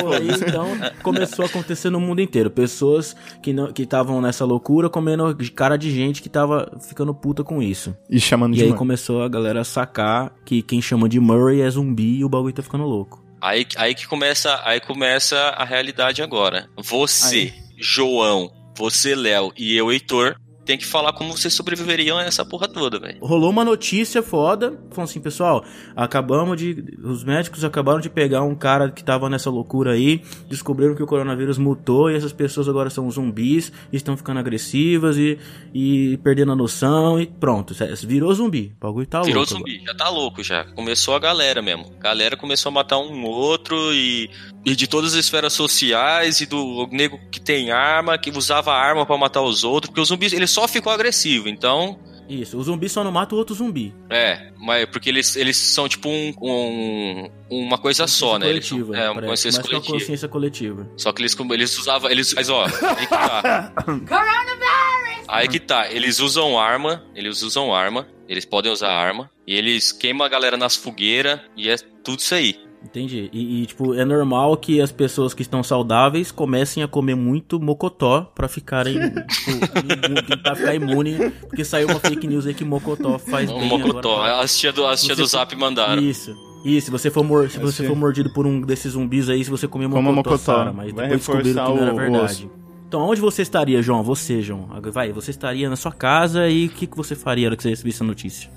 Pô, 0.01 0.11
aí, 0.13 0.27
então 0.31 0.67
começou 1.03 1.43
a 1.43 1.47
acontecer 1.47 1.89
no 1.89 1.99
mundo 1.99 2.21
inteiro. 2.21 2.49
Pessoas 2.49 3.15
que 3.41 3.53
não 3.53 3.71
que 3.71 3.83
estavam 3.83 4.21
nessa 4.21 4.45
loucura 4.45 4.89
comendo 4.89 5.35
cara 5.53 5.77
de 5.77 5.91
gente 5.91 6.21
que 6.21 6.29
tava 6.29 6.71
ficando 6.87 7.13
puta 7.13 7.43
com 7.43 7.61
isso. 7.61 7.95
E 8.09 8.19
chamando 8.19 8.53
E 8.53 8.57
de 8.57 8.61
aí 8.63 8.67
Murray. 8.69 8.79
começou 8.79 9.21
a 9.21 9.27
galera 9.29 9.61
a 9.61 9.63
sacar 9.65 10.33
que 10.45 10.61
quem 10.61 10.81
chama 10.81 11.07
de 11.09 11.19
Murray 11.19 11.61
é 11.61 11.69
zumbi 11.69 12.17
e 12.19 12.25
o 12.25 12.29
bagulho 12.29 12.53
tá 12.53 12.63
ficando 12.63 12.85
louco. 12.85 13.23
Aí, 13.41 13.65
aí 13.77 13.93
que 13.93 14.07
começa, 14.07 14.61
aí 14.63 14.79
começa 14.79 15.37
a 15.37 15.63
realidade 15.63 16.21
agora. 16.21 16.67
Você, 16.77 17.53
João, 17.77 18.51
você, 18.77 19.15
Léo 19.15 19.51
e 19.55 19.75
eu, 19.75 19.91
Heitor, 19.91 20.35
tem 20.65 20.77
que 20.77 20.85
falar 20.85 21.13
como 21.13 21.37
vocês 21.37 21.53
sobreviveriam 21.53 22.17
a 22.17 22.23
essa 22.23 22.43
porra 22.43 22.67
toda, 22.67 22.99
velho. 22.99 23.17
Rolou 23.21 23.49
uma 23.49 23.63
notícia 23.63 24.23
foda, 24.23 24.71
falando 24.91 25.09
assim, 25.09 25.21
pessoal, 25.21 25.63
acabamos 25.95 26.57
de. 26.57 26.83
Os 27.03 27.23
médicos 27.23 27.63
acabaram 27.63 27.99
de 27.99 28.09
pegar 28.09 28.41
um 28.43 28.55
cara 28.55 28.89
que 28.89 29.03
tava 29.03 29.29
nessa 29.29 29.49
loucura 29.49 29.91
aí, 29.91 30.21
descobriram 30.49 30.95
que 30.95 31.03
o 31.03 31.07
coronavírus 31.07 31.57
mutou 31.57 32.09
e 32.09 32.15
essas 32.15 32.33
pessoas 32.33 32.67
agora 32.67 32.89
são 32.89 33.09
zumbis, 33.09 33.71
estão 33.93 34.17
ficando 34.17 34.39
agressivas 34.39 35.17
e, 35.17 35.37
e 35.73 36.17
perdendo 36.23 36.51
a 36.51 36.55
noção 36.55 37.19
e 37.19 37.27
pronto, 37.27 37.75
virou 38.05 38.33
zumbi. 38.33 38.73
O 38.81 38.85
bagulho 38.87 39.05
tá 39.07 39.21
Virou 39.21 39.43
louco. 39.43 39.53
zumbi, 39.53 39.81
já 39.85 39.93
tá 39.93 40.09
louco 40.09 40.43
já. 40.43 40.63
Começou 40.73 41.15
a 41.15 41.19
galera 41.19 41.61
mesmo. 41.61 41.85
A 41.99 42.03
galera 42.03 42.35
começou 42.35 42.69
a 42.69 42.73
matar 42.73 42.97
um 42.97 43.23
outro 43.25 43.75
e, 43.93 44.29
e 44.65 44.75
de 44.75 44.87
todas 44.87 45.13
as 45.13 45.19
esferas 45.19 45.53
sociais 45.53 46.41
e 46.41 46.45
do 46.45 46.87
nego 46.91 47.19
que 47.31 47.39
tem 47.39 47.71
arma, 47.71 48.17
que 48.17 48.31
usava 48.31 48.73
arma 48.73 49.05
pra 49.05 49.17
matar 49.17 49.41
os 49.41 49.63
outros, 49.63 49.89
porque 49.89 50.01
o 50.01 50.05
zumbi 50.05 50.25
ele 50.25 50.47
só 50.55 50.67
ficou 50.67 50.91
agressivo, 50.93 51.49
então. 51.49 51.99
Isso, 52.27 52.57
o 52.57 52.63
zumbi 52.63 52.89
só 52.89 53.03
não 53.03 53.11
mata 53.11 53.35
o 53.35 53.37
outro 53.37 53.53
zumbi. 53.53 53.93
É, 54.09 54.51
mas 54.57 54.85
porque 54.87 55.09
eles, 55.09 55.35
eles 55.35 55.57
são 55.57 55.87
tipo 55.87 56.09
um, 56.09 56.33
um- 56.41 57.29
uma 57.49 57.77
coisa 57.77 58.07
só, 58.07 58.39
né? 58.39 58.49
Eles 58.49 58.67
Coletiva, 58.67 58.97
é, 58.97 59.09
uma 59.11 59.21
consciência 59.21 59.59
mais 59.59 59.69
que 59.69 59.75
uma 59.75 59.81
coletiva. 59.81 59.99
consciência 59.99 60.27
coletiva. 60.27 60.89
Só 60.97 61.11
que 61.11 61.21
eles, 61.21 61.37
eles 61.51 61.77
usavam. 61.77 62.09
Eles, 62.09 62.33
mas 62.33 62.49
ó, 62.49 62.65
aí 62.65 62.95
que 63.05 63.07
tá. 63.07 63.73
Aí 65.27 65.47
que 65.47 65.59
tá. 65.59 65.91
Eles 65.91 66.19
usam 66.19 66.57
arma. 66.57 67.03
Eles 67.15 67.41
usam 67.41 67.73
arma. 67.73 68.07
Eles 68.27 68.45
podem 68.45 68.71
usar 68.71 68.89
arma. 68.91 69.29
E 69.45 69.55
eles 69.55 69.91
queimam 69.91 70.25
a 70.25 70.29
galera 70.29 70.55
nas 70.57 70.75
fogueiras. 70.75 71.39
E 71.55 71.69
é 71.69 71.77
tudo 72.03 72.19
isso 72.19 72.33
aí. 72.33 72.59
Entendi. 72.85 73.29
E, 73.33 73.63
e, 73.63 73.65
tipo, 73.65 73.95
é 73.95 74.05
normal 74.05 74.55
que 74.57 74.79
as 74.79 74.91
pessoas 74.91 75.33
que 75.33 75.41
estão 75.41 75.63
saudáveis 75.63 76.31
comecem 76.31 76.83
a 76.83 76.87
comer 76.87 77.15
muito 77.15 77.59
mocotó 77.59 78.31
pra 78.35 78.47
ficarem, 78.47 78.93
tipo, 79.27 79.51
imune, 79.51 80.21
tentar 80.21 80.55
ficar 80.55 80.75
imune, 80.75 81.31
porque 81.41 81.65
saiu 81.65 81.87
uma 81.87 81.99
fake 81.99 82.27
news 82.27 82.45
aí 82.45 82.53
que 82.53 82.63
mocotó 82.63 83.17
faz 83.17 83.49
Um 83.49 83.59
bem 83.59 83.69
mocotó. 83.69 84.13
agora. 84.13 84.39
As 84.41 84.55
tia 84.57 84.71
do, 84.71 84.85
as 84.85 85.03
tia 85.03 85.15
do 85.15 85.25
zap 85.25 85.55
mandaram. 85.55 86.01
Isso. 86.01 86.33
Isso, 86.63 86.85
se 86.85 86.91
você 86.91 87.11
for, 87.11 87.23
mor 87.23 87.49
se 87.49 87.59
você 87.59 87.85
for 87.85 87.95
mordido 87.95 88.31
por 88.33 88.45
um 88.47 88.61
desses 88.61 88.93
zumbis 88.93 89.29
aí, 89.29 89.43
se 89.43 89.49
você 89.51 89.67
comer 89.67 89.87
mocotó, 89.87 90.11
mocotó. 90.11 90.37
Sara, 90.37 90.73
mas 90.73 90.91
Vai 90.93 91.09
depois 91.09 91.19
descobriram 91.19 91.65
que 91.65 91.71
não 91.73 91.83
era 91.83 91.93
verdade. 91.93 92.49
Então, 92.87 93.01
onde 93.01 93.19
você 93.19 93.41
estaria, 93.41 93.81
João? 93.81 94.03
Você, 94.03 94.41
João. 94.41 94.69
Vai, 94.91 95.11
você 95.11 95.31
estaria 95.31 95.69
na 95.69 95.75
sua 95.75 95.91
casa 95.91 96.47
e 96.47 96.67
o 96.67 96.69
que, 96.69 96.87
que 96.87 96.95
você 96.95 97.15
faria 97.15 97.45
na 97.45 97.49
hora 97.49 97.57
que 97.57 97.63
você 97.63 97.69
recebesse 97.69 97.97
essa 97.97 98.03
notícia? 98.03 98.49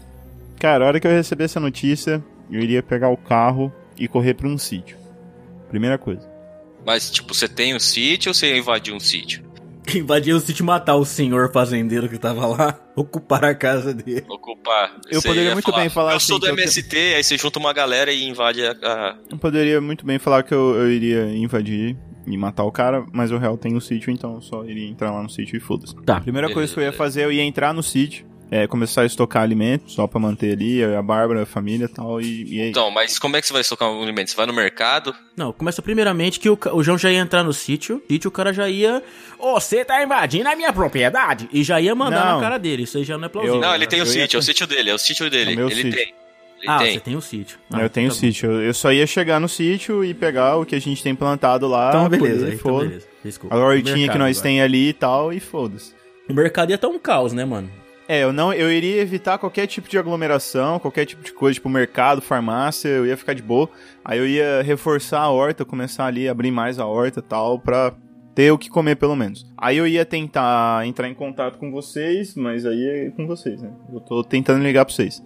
Cara, 0.59 0.85
a 0.85 0.89
hora 0.89 1.01
que 1.01 1.07
eu 1.07 1.11
receber 1.11 1.45
essa 1.45 1.61
notícia, 1.61 2.23
eu 2.51 2.61
iria 2.61 2.83
pegar 2.83 3.11
o 3.11 3.17
carro 3.17 3.73
e 3.99 4.09
correr 4.09 4.35
pra 4.35 4.49
um 4.49 4.59
sítio. 4.59 4.97
Primeira 5.69 5.99
coisa. 5.99 6.29
Mas, 6.87 7.11
tipo, 7.11 7.35
você 7.35 7.49
tem 7.49 7.75
um 7.75 7.79
sítio 7.81 8.31
ou 8.31 8.35
você 8.35 8.57
invadiu 8.57 8.95
um 8.95 9.01
sítio? 9.01 9.47
Invadir 9.95 10.35
o 10.35 10.41
sítio 10.41 10.63
e 10.63 10.67
matar 10.67 10.97
o 10.97 11.05
senhor 11.05 11.51
fazendeiro 11.51 12.09
que 12.11 12.19
tava 12.19 12.47
lá, 12.47 12.79
ocupar 12.95 13.43
a 13.45 13.55
casa 13.55 13.95
dele. 13.95 14.25
Ocupar. 14.29 14.95
Eu 15.11 15.21
Você 15.21 15.29
poderia 15.29 15.49
ia 15.51 15.55
muito 15.55 15.73
bem 15.73 15.89
falar 15.89 16.13
Eu 16.13 16.17
assim, 16.19 16.27
sou 16.27 16.39
do 16.39 16.45
que 16.45 16.51
eu 16.51 16.55
MST, 16.55 16.97
aí 17.17 17.25
você 17.25 17.39
junta 17.39 17.59
uma 17.59 17.73
galera 17.73 18.13
e 18.13 18.23
invade 18.29 18.65
a. 18.67 18.73
a- 18.83 19.17
Eu 19.31 19.39
poderia 19.39 19.81
muito 19.81 20.05
bem 20.05 20.19
falar 20.19 20.43
que 20.43 20.53
eu, 20.53 20.75
eu 20.77 20.91
iria 20.93 21.25
invadir 21.35 21.97
e 22.27 22.37
matar 22.37 22.65
o 22.65 22.71
cara, 22.73 23.07
mas 23.15 23.31
o 23.33 23.39
real 23.39 23.57
tem 23.57 23.75
o 23.77 23.81
sítio, 23.81 24.11
então 24.11 24.35
eu 24.35 24.41
só 24.43 24.63
iria 24.65 24.87
entrar 24.87 25.11
lá 25.11 25.23
no 25.23 25.31
sítio 25.31 25.57
e 25.57 25.61
foda-se. 25.61 25.95
Tá. 26.05 26.19
A 26.19 26.21
primeira 26.21 26.53
coisa 26.53 26.71
que 26.73 26.79
eu 26.79 26.85
ia 26.85 26.93
fazer, 26.93 27.25
eu 27.25 27.33
ia 27.33 27.43
entrar 27.43 27.73
no 27.73 27.83
sítio, 27.83 28.27
é, 28.51 28.67
começar 28.67 29.03
a 29.03 29.07
estocar 29.07 29.43
alimentos, 29.43 29.95
só 29.95 30.07
pra 30.07 30.19
manter 30.19 30.53
ali, 30.53 30.79
eu 30.79 30.91
e 30.93 30.97
a 30.97 31.03
Bárbara, 31.03 31.43
a 31.43 31.47
família 31.47 31.85
e 31.85 31.89
tal, 31.89 32.21
e, 32.21 32.45
e 32.57 32.61
aí. 32.63 32.71
Então, 32.71 32.91
mas 32.91 33.19
como 33.19 33.37
é 33.37 33.41
que 33.41 33.47
você 33.47 33.53
vai 33.53 33.61
estocar 33.63 33.91
um 33.91 34.03
alimento? 34.03 34.31
Você 34.31 34.37
vai 34.37 34.47
no 34.47 34.53
mercado? 34.53 35.15
Não, 35.37 35.53
começa 35.53 35.83
primeiramente 35.83 36.41
que 36.41 36.49
o, 36.49 36.59
o 36.73 36.83
João 36.83 36.97
já 36.99 37.11
ia 37.11 37.19
entrar 37.19 37.43
no 37.45 37.53
sítio, 37.53 38.03
sítio 38.09 38.29
o 38.29 38.33
cara 38.33 38.53
já 38.53 38.69
ia. 38.69 39.03
Ô, 39.39 39.55
você 39.61 39.85
tá 39.85 40.03
invadindo 40.03 40.49
a 40.49 40.57
minha 40.57 40.73
propriedade? 40.73 41.49
E 41.53 41.63
já 41.63 41.81
ia 41.81 41.95
mandar 41.95 42.25
Não. 42.27 42.35
na 42.37 42.41
cara 42.41 42.59
dele. 42.59 42.85
Isso 42.85 42.97
aí 42.99 43.05
já 43.05 43.17
não 43.19 43.27
é 43.27 43.29
plausível. 43.29 43.57
Eu- 43.61 43.67
Não, 43.69 43.75
ele 43.75 43.87
tem 43.87 44.01
o 44.01 44.03
eu 44.03 44.07
ia 44.07 44.13
sítio, 44.13 44.37
é 44.37 44.41
o 44.41 44.43
sítio 44.43 44.67
dele, 44.67 44.91
é 44.91 44.95
o 44.95 44.99
sítio 44.99 45.31
dele. 45.31 45.51
É 45.51 45.55
o 45.55 45.57
meu 45.57 45.67
ele 45.69 45.75
sítio. 45.83 45.93
tem. 45.93 46.15
Ele 46.61 46.67
ah, 46.69 46.79
tem. 46.79 46.93
você 46.95 47.01
tem 47.01 47.15
o 47.17 47.21
sítio. 47.21 47.59
eu 47.71 47.79
Ah, 47.87 47.89
tenho 47.89 48.09
tá 48.09 48.15
bom. 48.15 48.21
sítio, 48.21 48.51
eu, 48.51 48.63
eu 48.63 48.75
só 48.75 48.91
ia 48.93 49.07
chegar 49.07 49.39
no 49.39 49.49
sítio 49.49 50.05
e 50.05 50.13
pegar 50.13 50.57
o 50.57 50.65
que 50.67 50.75
a 50.75 50.81
gente 50.81 51.01
tem 51.05 51.15
plantado 51.15 51.69
lá. 51.69 51.91
Então, 51.91 52.09
beleza. 52.09 52.47
aí, 52.47 52.55
Então, 52.55 52.79
beleza. 52.81 53.07
Desculpa. 53.25 53.55
A 53.55 53.59
hortinha 53.59 54.09
que 54.11 54.19
nós 54.19 54.39
agora. 54.39 54.43
tem 54.43 54.61
ali 54.61 54.89
e 54.89 54.93
tal, 54.93 55.33
e 55.33 55.39
foda-se. 55.39 55.93
O 56.29 56.35
mercado 56.35 56.71
ia 56.71 56.75
estar 56.75 56.89
um 56.89 56.99
caos, 56.99 57.33
né, 57.33 57.45
mano? 57.45 57.71
É, 58.09 58.23
eu 58.23 58.33
não, 58.33 58.55
eu 58.55 58.73
iria 58.73 59.03
evitar 59.03 59.37
qualquer 59.37 59.67
tipo 59.67 59.87
de 59.87 59.99
aglomeração, 59.99 60.79
qualquer 60.79 61.05
tipo 61.05 61.23
de 61.23 61.31
coisa, 61.31 61.55
tipo 61.55 61.69
mercado, 61.69 62.23
farmácia, 62.23 62.89
eu 62.89 63.05
ia 63.05 63.19
ficar 63.19 63.35
de 63.35 63.43
boa. 63.43 63.69
Aí 64.03 64.19
eu 64.19 64.27
ia 64.27 64.63
reforçar 64.63 65.21
a 65.21 65.31
horta, 65.31 65.63
começar 65.63 66.07
ali 66.07 66.27
a 66.27 66.31
abrir 66.33 66.51
mais 66.51 66.79
a 66.79 66.87
horta 66.87 67.21
tal, 67.21 67.59
pra 67.59 67.93
ter 68.35 68.51
o 68.51 68.57
que 68.57 68.71
comer 68.71 68.97
pelo 68.97 69.15
menos. 69.15 69.45
Aí 69.59 69.77
eu 69.77 69.87
ia 69.87 70.07
tentar 70.07 70.87
entrar 70.87 71.07
em 71.07 71.15
contato 71.15 71.59
com 71.59 71.71
vocês, 71.71 72.35
mas 72.35 72.65
aí 72.65 72.83
é 72.83 73.11
com 73.11 73.27
vocês, 73.27 73.61
né? 73.61 73.71
Eu 73.93 74.01
tô 74.01 74.25
tentando 74.25 74.63
ligar 74.63 74.87
pra 74.87 74.95
vocês. 74.95 75.23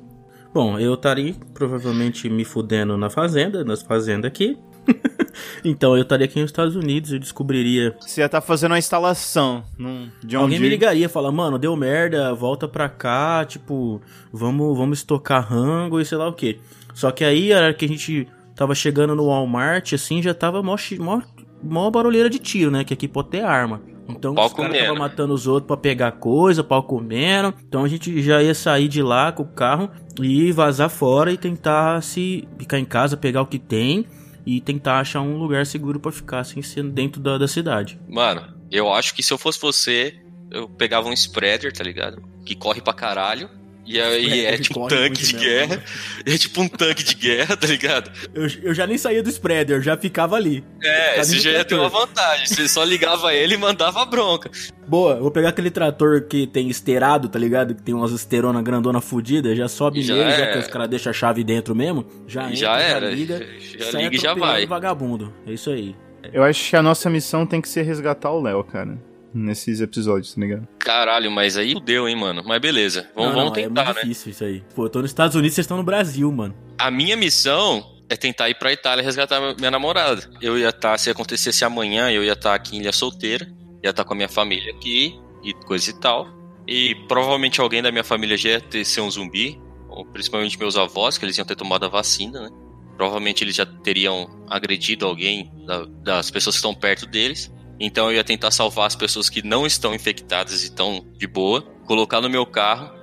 Bom, 0.53 0.77
eu 0.77 0.95
estaria 0.95 1.35
provavelmente 1.55 2.29
me 2.29 2.45
fudendo 2.45 2.99
na 2.99 3.09
fazenda, 3.09 3.65
nas 3.65 3.81
fazendas 3.81 4.29
aqui. 4.29 4.59
então 5.65 5.97
eu 5.97 6.03
estaria 6.03 6.25
aqui 6.25 6.41
nos 6.41 6.51
Estados 6.51 6.77
Unidos, 6.77 7.13
eu 7.13 7.19
descobriria. 7.19 7.95
Você 8.01 8.21
ia 8.21 8.27
estar 8.27 8.41
fazendo 8.41 8.73
uma 8.73 8.79
instalação 8.79 9.65
num, 9.79 10.09
de 10.23 10.37
onde... 10.37 10.45
Alguém 10.45 10.61
me 10.61 10.69
ligaria, 10.69 11.09
falar, 11.09 11.33
mano, 11.33 11.59
deu 11.59 11.75
merda, 11.77 12.35
volta 12.35 12.69
pra 12.69 12.89
cá, 12.89 13.45
tipo, 13.45 14.01
vamos, 14.33 14.77
vamos 14.77 14.99
estocar 14.99 15.47
rango 15.47 16.01
e 16.01 16.05
sei 16.05 16.19
lá 16.19 16.29
o 16.29 16.33
que. 16.33 16.59
Só 16.95 17.11
que 17.11 17.25
aí, 17.25 17.53
a 17.53 17.57
hora 17.57 17.75
que 17.75 17.85
a 17.85 17.89
gente 17.89 18.29
tava 18.55 18.75
chegando 18.75 19.15
no 19.15 19.27
Walmart, 19.27 19.93
assim, 19.93 20.23
já 20.23 20.35
tava 20.35 20.63
mó, 20.63 20.77
mó, 20.99 21.21
mó 21.63 21.91
barulheira 21.91 22.29
de 22.29 22.39
tiro, 22.39 22.71
né? 22.71 22.85
Que 22.85 22.95
aqui 22.95 23.09
pode 23.09 23.31
ter 23.31 23.43
arma. 23.43 23.81
Então 24.09 24.35
Pau 24.35 24.47
os 24.47 24.53
caras 24.53 24.77
tava 24.79 24.99
matando 24.99 25.33
os 25.33 25.47
outros 25.47 25.67
pra 25.67 25.77
pegar 25.77 26.13
coisa, 26.13 26.63
pau 26.63 26.83
comendo. 26.83 27.55
Então 27.67 27.85
a 27.85 27.89
gente 27.89 28.21
já 28.23 28.43
ia 28.43 28.55
sair 28.55 28.89
de 28.89 29.03
lá 29.03 29.33
com 29.33 29.43
o 29.43 29.47
carro 29.47 29.91
e 30.21 30.53
vazar 30.53 30.91
fora 30.91 31.33
e 31.33 31.39
tentar 31.39 32.03
se 32.03 32.47
ficar 32.59 32.79
em 32.79 32.85
casa, 32.85 33.17
pegar 33.17 33.43
o 33.43 33.47
que 33.47 33.59
tem 33.59 34.07
e 34.45 34.61
tentar 34.61 35.01
achar 35.01 35.21
um 35.21 35.37
lugar 35.37 35.67
seguro 35.67 36.01
pra 36.01 36.13
ficar, 36.13 36.41
assim, 36.41 36.63
sendo 36.63 36.91
dentro 36.91 37.21
da, 37.21 37.39
da 37.39 37.49
cidade. 37.49 37.99
Mano, 38.09 38.43
Eu 38.71 38.91
acho 38.93 39.15
que 39.15 39.23
se 39.23 39.33
eu 39.33 39.37
fosse 39.39 39.61
você, 39.61 40.15
eu 40.51 40.67
pegava 40.69 41.09
um 41.09 41.13
spreader, 41.13 41.73
tá 41.73 41.85
ligado? 41.85 42.23
Que 42.45 42.55
corre 42.55 42.81
pra 42.81 42.95
caralho. 42.95 43.51
E 43.85 44.01
aí 44.01 44.47
é 44.47 44.57
Spreader 44.57 44.61
tipo 44.61 44.85
um 44.85 44.89
tanque 44.89 45.23
de 45.25 45.35
mesmo, 45.35 45.49
guerra. 45.49 45.77
né? 45.77 45.83
É 46.25 46.39
tipo 46.39 46.61
um 46.63 46.69
tanque 46.69 47.03
de 47.03 47.15
guerra, 47.17 47.57
tá 47.57 47.67
ligado? 47.67 48.11
Eu, 48.33 48.47
eu 48.63 48.75
já 48.75 48.87
nem 48.87 48.97
saía 48.97 49.23
do 49.23 49.29
spreader, 49.29 49.77
eu 49.79 49.83
já 49.83 49.97
ficava 49.97 50.37
ali. 50.37 50.65
É, 50.83 51.19
no 51.19 51.25
já 51.25 51.51
ia 51.51 51.65
ter 51.65 51.75
uma 51.75 51.89
vantagem. 51.89 52.47
Você 52.47 52.69
só 52.69 52.85
ligava 52.85 53.35
ele 53.35 53.55
e 53.55 53.59
mandava 53.59 54.05
bronca. 54.05 54.51
Boa, 54.87 55.15
eu 55.15 55.23
vou 55.23 55.31
pegar 55.31 55.49
aquele 55.49 55.71
trator 55.71 56.23
que 56.29 56.47
tem 56.47 56.69
esteirado, 56.69 57.29
tá 57.29 57.39
ligado? 57.39 57.75
Que 57.75 57.83
tem 57.83 57.95
umas 57.95 58.13
esterona 58.13 58.63
grandona 58.63 59.01
fudida, 59.01 59.55
já 59.55 59.67
sobe 59.67 60.01
Já 60.03 60.15
nele, 60.15 60.31
já 60.31 60.45
é. 60.45 60.53
que 60.53 60.59
os 60.59 60.69
caras 60.69 60.89
deixam 60.89 61.11
a 61.11 61.13
chave 61.13 61.43
dentro 61.43 61.75
mesmo. 61.75 62.07
Já 62.27 62.45
entra, 62.45 62.57
já 62.57 62.79
era. 62.81 63.11
liga, 63.11 63.47
já 63.79 63.91
sai 63.91 64.03
liga 64.05 64.17
e 64.17 64.19
já 64.19 64.35
vai. 64.35 64.67
vagabundo. 64.67 65.33
É 65.47 65.53
isso 65.53 65.71
aí. 65.71 65.97
Eu 66.33 66.45
acho 66.45 66.71
que 66.71 66.77
a 66.77 66.83
nossa 66.83 67.11
missão 67.11 67.45
tem 67.45 67.61
que 67.61 67.69
ser 67.69 67.83
resgatar 67.83 68.31
o 68.31 68.41
Léo, 68.41 68.63
cara. 68.63 68.97
Nesses 69.35 69.81
episódios, 69.81 70.35
tá 70.35 70.41
ligado? 70.41 70.69
Caralho, 70.79 71.31
mas 71.31 71.57
aí 71.57 71.73
fudeu, 71.73 72.07
hein, 72.09 72.17
mano. 72.17 72.43
Mas 72.45 72.61
beleza. 72.61 73.09
Vamos, 73.15 73.31
Não, 73.31 73.37
vamos 73.39 73.45
não, 73.47 73.53
tentar, 73.53 73.83
é 73.83 73.85
muito 73.87 73.97
né? 73.97 74.03
difícil 74.03 74.31
isso 74.33 74.45
aí. 74.45 74.63
Pô, 74.75 74.85
eu 74.87 74.91
tô 74.91 75.01
nos 75.01 75.11
Estados 75.11 75.35
Unidos, 75.35 75.55
vocês 75.55 75.65
estão 75.65 75.77
no 75.79 75.83
Brasil, 75.85 76.31
mano. 76.31 76.55
A 76.79 76.91
minha 76.91 77.17
missão 77.17 77.83
é 78.11 78.17
tentar 78.17 78.51
ir 78.51 78.59
pra 78.59 78.73
Itália 78.73 79.03
resgatar 79.03 79.41
minha 79.57 79.71
namorada. 79.71 80.29
Eu 80.41 80.59
ia 80.59 80.69
estar, 80.69 80.99
se 80.99 81.09
acontecesse 81.09 81.65
amanhã, 81.65 82.11
eu 82.11 82.23
ia 82.23 82.33
estar 82.35 82.55
aqui 82.55 82.77
em 82.77 82.81
Ilha 82.81 82.93
Solteira, 82.93 83.47
ia 83.83 83.91
estar 83.91 84.05
com 84.05 84.13
a 84.13 84.17
minha 84.17 84.29
família 84.29 84.71
aqui 84.75 85.19
e 85.43 85.53
coisa 85.55 85.89
e 85.91 85.95
tal. 85.95 86.29
E 86.69 86.95
provavelmente 87.09 87.61
alguém 87.61 87.83
da 87.83 87.91
minha 87.91 88.05
família 88.05 88.37
já 88.37 88.51
ia 88.51 88.61
ter, 88.61 88.85
ser 88.85 89.01
um 89.01 89.11
zumbi, 89.11 89.59
ou 89.89 90.05
principalmente 90.05 90.59
meus 90.59 90.77
avós, 90.77 91.17
que 91.17 91.25
eles 91.25 91.37
iam 91.39 91.45
ter 91.47 91.57
tomado 91.57 91.85
a 91.87 91.89
vacina, 91.89 92.43
né? 92.43 92.49
Provavelmente 92.97 93.43
eles 93.43 93.57
já 93.57 93.65
teriam 93.67 94.29
agredido 94.49 95.07
alguém 95.07 95.51
da- 95.67 95.87
das 96.05 96.31
pessoas 96.31 96.55
que 96.55 96.59
estão 96.59 96.75
perto 96.75 97.07
deles. 97.07 97.51
Então 97.85 98.09
eu 98.09 98.17
ia 98.17 98.23
tentar 98.23 98.53
salvar 98.53 98.87
as 98.87 98.95
pessoas 98.95 99.29
que 99.29 99.45
não 99.45 99.67
estão 99.67 99.93
infectadas 99.93 100.63
e 100.63 100.67
estão 100.67 101.05
de 101.19 101.27
boa, 101.27 101.63
colocar 101.85 102.21
no 102.21 102.31
meu 102.31 102.47
carro 102.47 102.95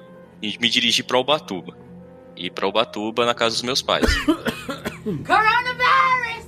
e 0.41 0.57
me 0.57 0.69
dirigir 0.69 1.03
pra 1.03 1.19
Ubatuba. 1.19 1.77
Ir 2.37 2.49
pra 2.51 2.65
Ubatuba 2.65 3.25
na 3.25 3.33
casa 3.33 3.55
dos 3.55 3.61
meus 3.61 3.81
pais. 3.81 4.05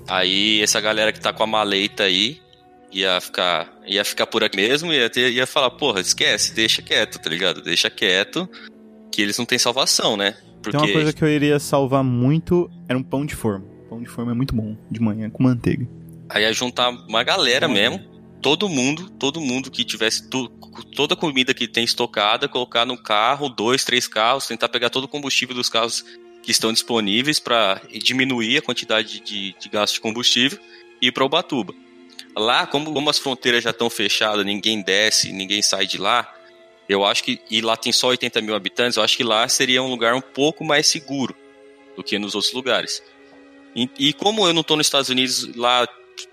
Aí 0.08 0.62
essa 0.62 0.80
galera 0.80 1.12
que 1.12 1.20
tá 1.20 1.34
com 1.34 1.44
a 1.44 1.48
maleta 1.48 2.04
aí 2.04 2.42
ia 2.92 3.20
ficar, 3.20 3.70
ia 3.86 4.04
ficar 4.04 4.28
por 4.28 4.44
aqui 4.44 4.56
mesmo, 4.58 4.94
ia, 4.94 5.10
ter, 5.10 5.32
ia 5.32 5.46
falar, 5.46 5.72
porra, 5.72 6.00
esquece, 6.00 6.54
deixa 6.54 6.82
quieto, 6.82 7.20
tá 7.20 7.30
ligado? 7.30 7.62
Deixa 7.62 7.90
quieto, 7.90 8.50
que 9.12 9.22
eles 9.22 9.38
não 9.38 9.46
têm 9.46 9.58
salvação, 9.58 10.16
né? 10.16 10.36
Porque 10.62 10.78
Tem 10.78 10.88
uma 10.88 10.94
coisa 10.94 11.14
que 11.14 11.24
eu 11.24 11.30
iria 11.30 11.60
salvar 11.60 12.04
muito, 12.04 12.70
era 12.88 12.98
um 12.98 13.04
pão 13.04 13.26
de 13.26 13.36
forma. 13.36 13.66
Pão 13.90 14.02
de 14.02 14.10
forma 14.10 14.32
é 14.32 14.36
muito 14.36 14.54
bom, 14.54 14.78
de 14.90 15.02
manhã, 15.02 15.30
com 15.30 15.44
manteiga. 15.44 15.88
aí 16.30 16.44
ia 16.44 16.54
juntar 16.54 16.90
uma 16.90 17.24
galera 17.24 17.68
mesmo, 17.68 18.11
todo 18.42 18.68
mundo, 18.68 19.10
todo 19.12 19.40
mundo 19.40 19.70
que 19.70 19.84
tivesse 19.84 20.30
tu- 20.30 20.50
toda 20.96 21.14
a 21.14 21.18
comida 21.18 21.54
que 21.54 21.68
tem 21.68 21.84
estocada, 21.84 22.48
colocar 22.48 22.86
no 22.86 22.98
carro, 22.98 23.50
dois, 23.50 23.84
três 23.84 24.08
carros, 24.08 24.48
tentar 24.48 24.70
pegar 24.70 24.90
todo 24.90 25.04
o 25.06 25.08
combustível 25.08 25.56
dos 25.56 25.70
carros 25.70 26.04
que 26.42 26.52
estão 26.52 26.74
disponíveis 26.74 27.40
para 27.40 27.82
diminuir 28.04 28.58
a 28.58 28.62
quantidade 28.62 29.20
de, 29.20 29.56
de 29.60 29.70
gasto 29.70 29.96
de 29.96 30.02
combustível 30.02 30.58
e 31.02 31.08
ir 31.08 31.12
para 31.12 31.24
Ubatuba. 31.26 31.74
Lá, 32.36 32.66
como, 32.66 32.92
como 32.94 33.10
as 33.10 33.20
fronteiras 33.20 33.64
já 33.64 33.70
estão 33.72 33.90
fechadas, 33.90 34.46
ninguém 34.46 34.82
desce, 34.82 35.32
ninguém 35.32 35.62
sai 35.62 35.86
de 35.86 35.98
lá, 35.98 36.34
eu 36.90 37.06
acho 37.06 37.24
que, 37.24 37.40
e 37.50 37.62
lá 37.62 37.78
tem 37.78 37.92
só 37.92 38.08
80 38.08 38.42
mil 38.42 38.56
habitantes, 38.56 38.98
eu 38.98 39.04
acho 39.04 39.16
que 39.16 39.24
lá 39.24 39.48
seria 39.48 39.84
um 39.84 39.90
lugar 39.90 40.14
um 40.16 40.22
pouco 40.22 40.64
mais 40.64 40.88
seguro 40.88 41.36
do 41.96 42.04
que 42.04 42.18
nos 42.18 42.34
outros 42.34 42.54
lugares. 42.54 43.04
E, 43.76 43.90
e 44.00 44.14
como 44.14 44.48
eu 44.48 44.54
não 44.54 44.62
estou 44.62 44.76
nos 44.76 44.88
Estados 44.88 45.10
Unidos, 45.10 45.56
lá 45.56 45.88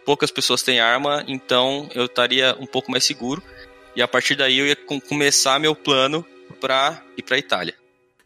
poucas 0.04 0.30
pessoas 0.30 0.62
têm 0.62 0.80
arma, 0.80 1.24
então 1.28 1.88
eu 1.94 2.04
estaria 2.06 2.56
um 2.60 2.66
pouco 2.66 2.90
mais 2.90 3.04
seguro. 3.04 3.42
E 3.96 4.02
a 4.02 4.08
partir 4.08 4.34
daí 4.36 4.58
eu 4.58 4.66
ia 4.66 4.76
com- 4.76 5.00
começar 5.00 5.58
meu 5.58 5.74
plano 5.74 6.24
para 6.60 7.02
ir 7.16 7.22
para 7.22 7.38
Itália. 7.38 7.74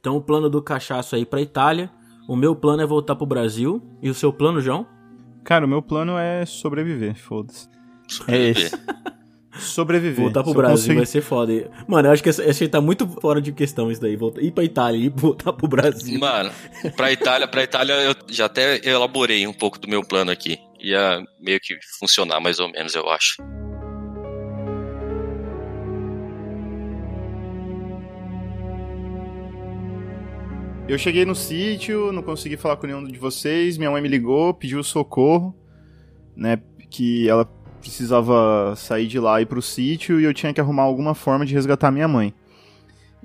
Então 0.00 0.16
o 0.16 0.20
plano 0.22 0.50
do 0.50 0.60
cachaço 0.62 1.14
é 1.16 1.20
ir 1.20 1.26
pra 1.26 1.40
Itália. 1.40 1.90
O 2.28 2.36
meu 2.36 2.54
plano 2.54 2.82
é 2.82 2.86
voltar 2.86 3.14
pro 3.16 3.26
Brasil. 3.26 3.82
E 4.02 4.10
o 4.10 4.14
seu 4.14 4.32
plano, 4.32 4.60
João? 4.60 4.86
Cara, 5.44 5.64
o 5.64 5.68
meu 5.68 5.82
plano 5.82 6.16
é 6.18 6.44
sobreviver, 6.46 7.14
foda-se. 7.16 7.68
É 7.68 8.52
Sobreviver. 8.52 8.66
esse. 8.66 8.76
Sobreviver. 9.58 10.16
Voltar 10.24 10.42
pro 10.42 10.52
Se 10.52 10.56
eu 10.58 10.62
Brasil 10.62 10.94
vai 10.96 11.06
ser 11.06 11.20
foda. 11.20 11.70
Mano, 11.86 12.08
eu 12.08 12.12
acho 12.12 12.22
que 12.22 12.28
esse, 12.30 12.68
tá 12.68 12.80
muito 12.80 13.06
fora 13.06 13.40
de 13.40 13.52
questão 13.52 13.90
isso 13.92 14.00
daí. 14.00 14.16
Voltar, 14.16 14.40
ir 14.40 14.50
pra 14.50 14.64
Itália 14.64 14.98
e 14.98 15.08
voltar 15.10 15.52
pro 15.52 15.68
Brasil. 15.68 16.18
Mano, 16.18 16.50
pra 16.96 17.12
Itália, 17.12 17.46
pra 17.46 17.62
Itália 17.62 17.92
eu 17.94 18.14
já 18.28 18.46
até 18.46 18.80
elaborei 18.88 19.46
um 19.46 19.52
pouco 19.52 19.78
do 19.78 19.86
meu 19.88 20.02
plano 20.02 20.30
aqui. 20.30 20.58
Ia 20.82 21.22
meio 21.40 21.60
que 21.60 21.78
funcionar 22.00 22.40
mais 22.40 22.58
ou 22.58 22.68
menos, 22.68 22.94
eu 22.94 23.08
acho. 23.08 23.36
Eu 30.88 30.98
cheguei 30.98 31.24
no 31.24 31.34
sítio, 31.34 32.12
não 32.12 32.22
consegui 32.22 32.56
falar 32.56 32.76
com 32.76 32.86
nenhum 32.86 33.04
de 33.04 33.18
vocês. 33.18 33.78
Minha 33.78 33.90
mãe 33.90 34.02
me 34.02 34.08
ligou, 34.08 34.52
pediu 34.52 34.82
socorro, 34.82 35.56
né? 36.36 36.60
Que 36.90 37.28
ela 37.28 37.44
precisava 37.80 38.74
sair 38.76 39.06
de 39.06 39.18
lá 39.18 39.40
e 39.40 39.44
ir 39.44 39.46
pro 39.46 39.62
sítio 39.62 40.20
e 40.20 40.24
eu 40.24 40.34
tinha 40.34 40.52
que 40.52 40.60
arrumar 40.60 40.82
alguma 40.82 41.14
forma 41.14 41.46
de 41.46 41.54
resgatar 41.54 41.90
minha 41.90 42.08
mãe. 42.08 42.34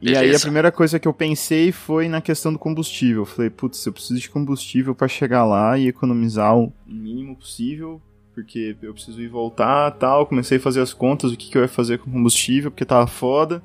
E 0.02 0.10
aí 0.10 0.18
a 0.18 0.22
Beleza. 0.22 0.42
primeira 0.42 0.72
coisa 0.72 1.00
que 1.00 1.08
eu 1.08 1.14
pensei 1.14 1.72
foi 1.72 2.08
na 2.08 2.22
questão 2.22 2.54
do 2.54 2.60
combustível. 2.60 3.24
Eu 3.24 3.26
falei, 3.26 3.50
putz, 3.50 3.84
eu 3.86 3.94
preciso 3.94 4.20
de 4.20 4.30
combustível 4.30 4.94
pra 4.94 5.08
chegar 5.08 5.44
lá 5.44 5.78
e 5.78 5.88
economizar 5.88 6.56
o 6.58 6.72
mínimo 6.86 7.36
possível, 7.36 8.00
porque 8.34 8.76
eu 8.82 8.94
preciso 8.94 9.20
ir 9.20 9.28
voltar 9.28 9.90
tal. 9.92 10.28
Comecei 10.28 10.58
a 10.58 10.62
fazer 10.62 10.82
as 10.82 10.94
contas, 10.94 11.32
o 11.32 11.38
que, 11.38 11.50
que 11.50 11.58
eu 11.58 11.64
ia 11.64 11.68
fazer 11.68 11.98
com 11.98 12.12
combustível, 12.12 12.70
porque 12.70 12.86
tava 12.86 13.08
foda. 13.08 13.62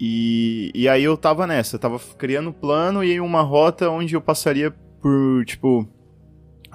E, 0.00 0.70
e 0.72 0.88
aí 0.88 1.02
eu 1.02 1.16
tava 1.16 1.44
nessa, 1.46 1.74
eu 1.74 1.80
tava 1.80 1.98
criando 2.16 2.50
um 2.50 2.52
plano 2.52 3.02
e 3.02 3.18
uma 3.18 3.42
rota 3.42 3.90
onde 3.90 4.14
eu 4.14 4.20
passaria 4.20 4.70
por, 5.02 5.44
tipo, 5.44 5.88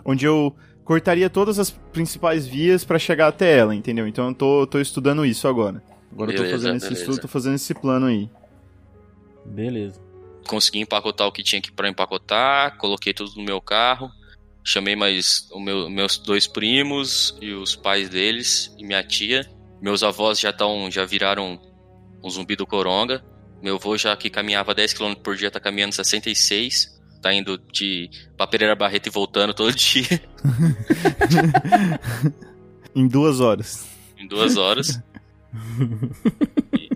onde 0.04 0.26
eu 0.26 0.54
cortaria 0.84 1.30
todas 1.30 1.58
as 1.58 1.70
principais 1.70 2.46
vias 2.46 2.84
pra 2.84 3.00
chegar 3.00 3.28
até 3.28 3.58
ela, 3.58 3.74
entendeu? 3.74 4.06
Então 4.06 4.28
eu 4.28 4.34
tô, 4.34 4.68
tô 4.68 4.80
estudando 4.82 5.26
isso 5.26 5.48
agora. 5.48 5.82
Agora 6.14 6.32
eu 6.32 6.36
tô 6.36 6.44
Beleza, 6.44 6.58
fazendo 6.58 6.76
esse 6.78 6.86
beleza. 6.88 7.02
estudo, 7.04 7.22
tô 7.22 7.28
fazendo 7.28 7.56
esse 7.56 7.74
plano 7.74 8.06
aí. 8.06 8.30
Beleza. 9.46 10.00
Consegui 10.48 10.80
empacotar 10.80 11.28
o 11.28 11.32
que 11.32 11.44
tinha 11.44 11.62
que 11.62 11.72
para 11.72 11.90
empacotar, 11.90 12.78
coloquei 12.78 13.14
tudo 13.14 13.32
no 13.36 13.44
meu 13.44 13.60
carro, 13.60 14.10
chamei 14.64 14.96
mais 14.96 15.48
o 15.52 15.60
meu- 15.60 15.90
meus 15.90 16.18
dois 16.18 16.46
primos 16.48 17.36
e 17.42 17.52
os 17.54 17.76
pais 17.76 18.10
deles 18.10 18.74
e 18.78 18.86
minha 18.86 19.04
tia. 19.04 19.50
Meus 19.82 20.04
avós 20.04 20.40
já 20.40 20.52
estão, 20.52 20.90
já 20.92 21.04
viraram 21.06 21.60
um 22.24 22.30
zumbi 22.30 22.56
do 22.56 22.66
coronga. 22.68 23.24
Meu 23.62 23.76
avô 23.76 23.98
já 23.98 24.16
que 24.16 24.30
caminhava 24.30 24.74
10 24.76 24.94
km 24.94 25.14
por 25.16 25.36
dia 25.36 25.50
tá 25.50 25.60
caminhando 25.60 25.94
66. 25.94 27.02
Tá 27.22 27.34
indo 27.34 27.58
de 27.72 28.10
pra 28.36 28.46
Pereira 28.46 28.76
Barreto 28.76 29.08
e 29.08 29.10
voltando 29.10 29.54
todo 29.54 29.72
dia 29.76 30.22
Em 32.96 33.08
duas 33.08 33.40
horas. 33.40 33.88
em 34.18 34.28
duas 34.28 34.58
horas. 34.58 35.00
e, 36.74 36.90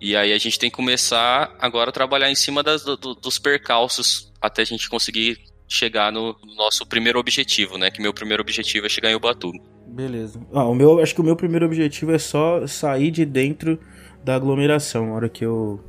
e 0.00 0.16
aí 0.16 0.32
a 0.32 0.38
gente 0.38 0.58
tem 0.58 0.70
que 0.70 0.76
começar 0.76 1.54
agora 1.60 1.90
a 1.90 1.92
trabalhar 1.92 2.30
em 2.30 2.34
cima 2.34 2.62
das- 2.62 2.82
do- 2.84 2.96
do- 2.96 3.14
dos 3.14 3.38
percalços 3.38 4.32
até 4.40 4.62
a 4.62 4.64
gente 4.64 4.88
conseguir 4.88 5.38
chegar 5.66 6.10
no 6.12 6.34
nosso 6.56 6.86
primeiro 6.86 7.18
objetivo, 7.18 7.76
né? 7.76 7.90
Que 7.90 8.00
meu 8.00 8.14
primeiro 8.14 8.42
objetivo 8.42 8.86
é 8.86 8.88
chegar 8.88 9.10
em 9.10 9.14
Ubatuba. 9.14 9.58
Beleza. 9.86 10.40
Ah, 10.52 10.64
o 10.64 10.74
meu, 10.74 11.00
acho 11.00 11.14
que 11.14 11.20
o 11.20 11.24
meu 11.24 11.36
primeiro 11.36 11.66
objetivo 11.66 12.12
é 12.12 12.18
só 12.18 12.66
sair 12.66 13.10
de 13.10 13.24
dentro 13.26 13.78
da 14.24 14.34
aglomeração. 14.34 15.06
Na 15.08 15.12
hora 15.14 15.28
que 15.28 15.44
eu, 15.44 15.82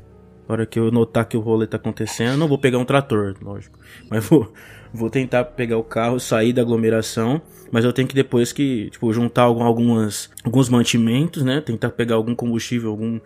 na 0.48 0.52
hora 0.54 0.66
que 0.66 0.78
eu 0.78 0.90
notar 0.90 1.26
que 1.26 1.36
o 1.36 1.40
rolê 1.40 1.66
tá 1.66 1.76
acontecendo, 1.76 2.36
não 2.36 2.48
vou 2.48 2.58
pegar 2.58 2.78
um 2.78 2.84
trator, 2.84 3.36
lógico. 3.40 3.78
Mas 4.10 4.24
vou, 4.26 4.52
vou 4.92 5.08
tentar 5.10 5.44
pegar 5.44 5.76
o 5.78 5.82
carro, 5.84 6.18
sair 6.20 6.52
da 6.52 6.62
aglomeração. 6.62 7.40
Mas 7.72 7.84
eu 7.84 7.92
tenho 7.92 8.08
que 8.08 8.14
depois 8.14 8.52
que, 8.52 8.90
tipo, 8.90 9.12
juntar 9.12 9.42
algum- 9.42 9.62
algumas, 9.62 10.28
alguns 10.44 10.68
mantimentos, 10.68 11.42
né? 11.42 11.60
Tentar 11.60 11.90
pegar 11.90 12.16
algum 12.16 12.34
combustível, 12.34 12.90
algum 12.90 13.20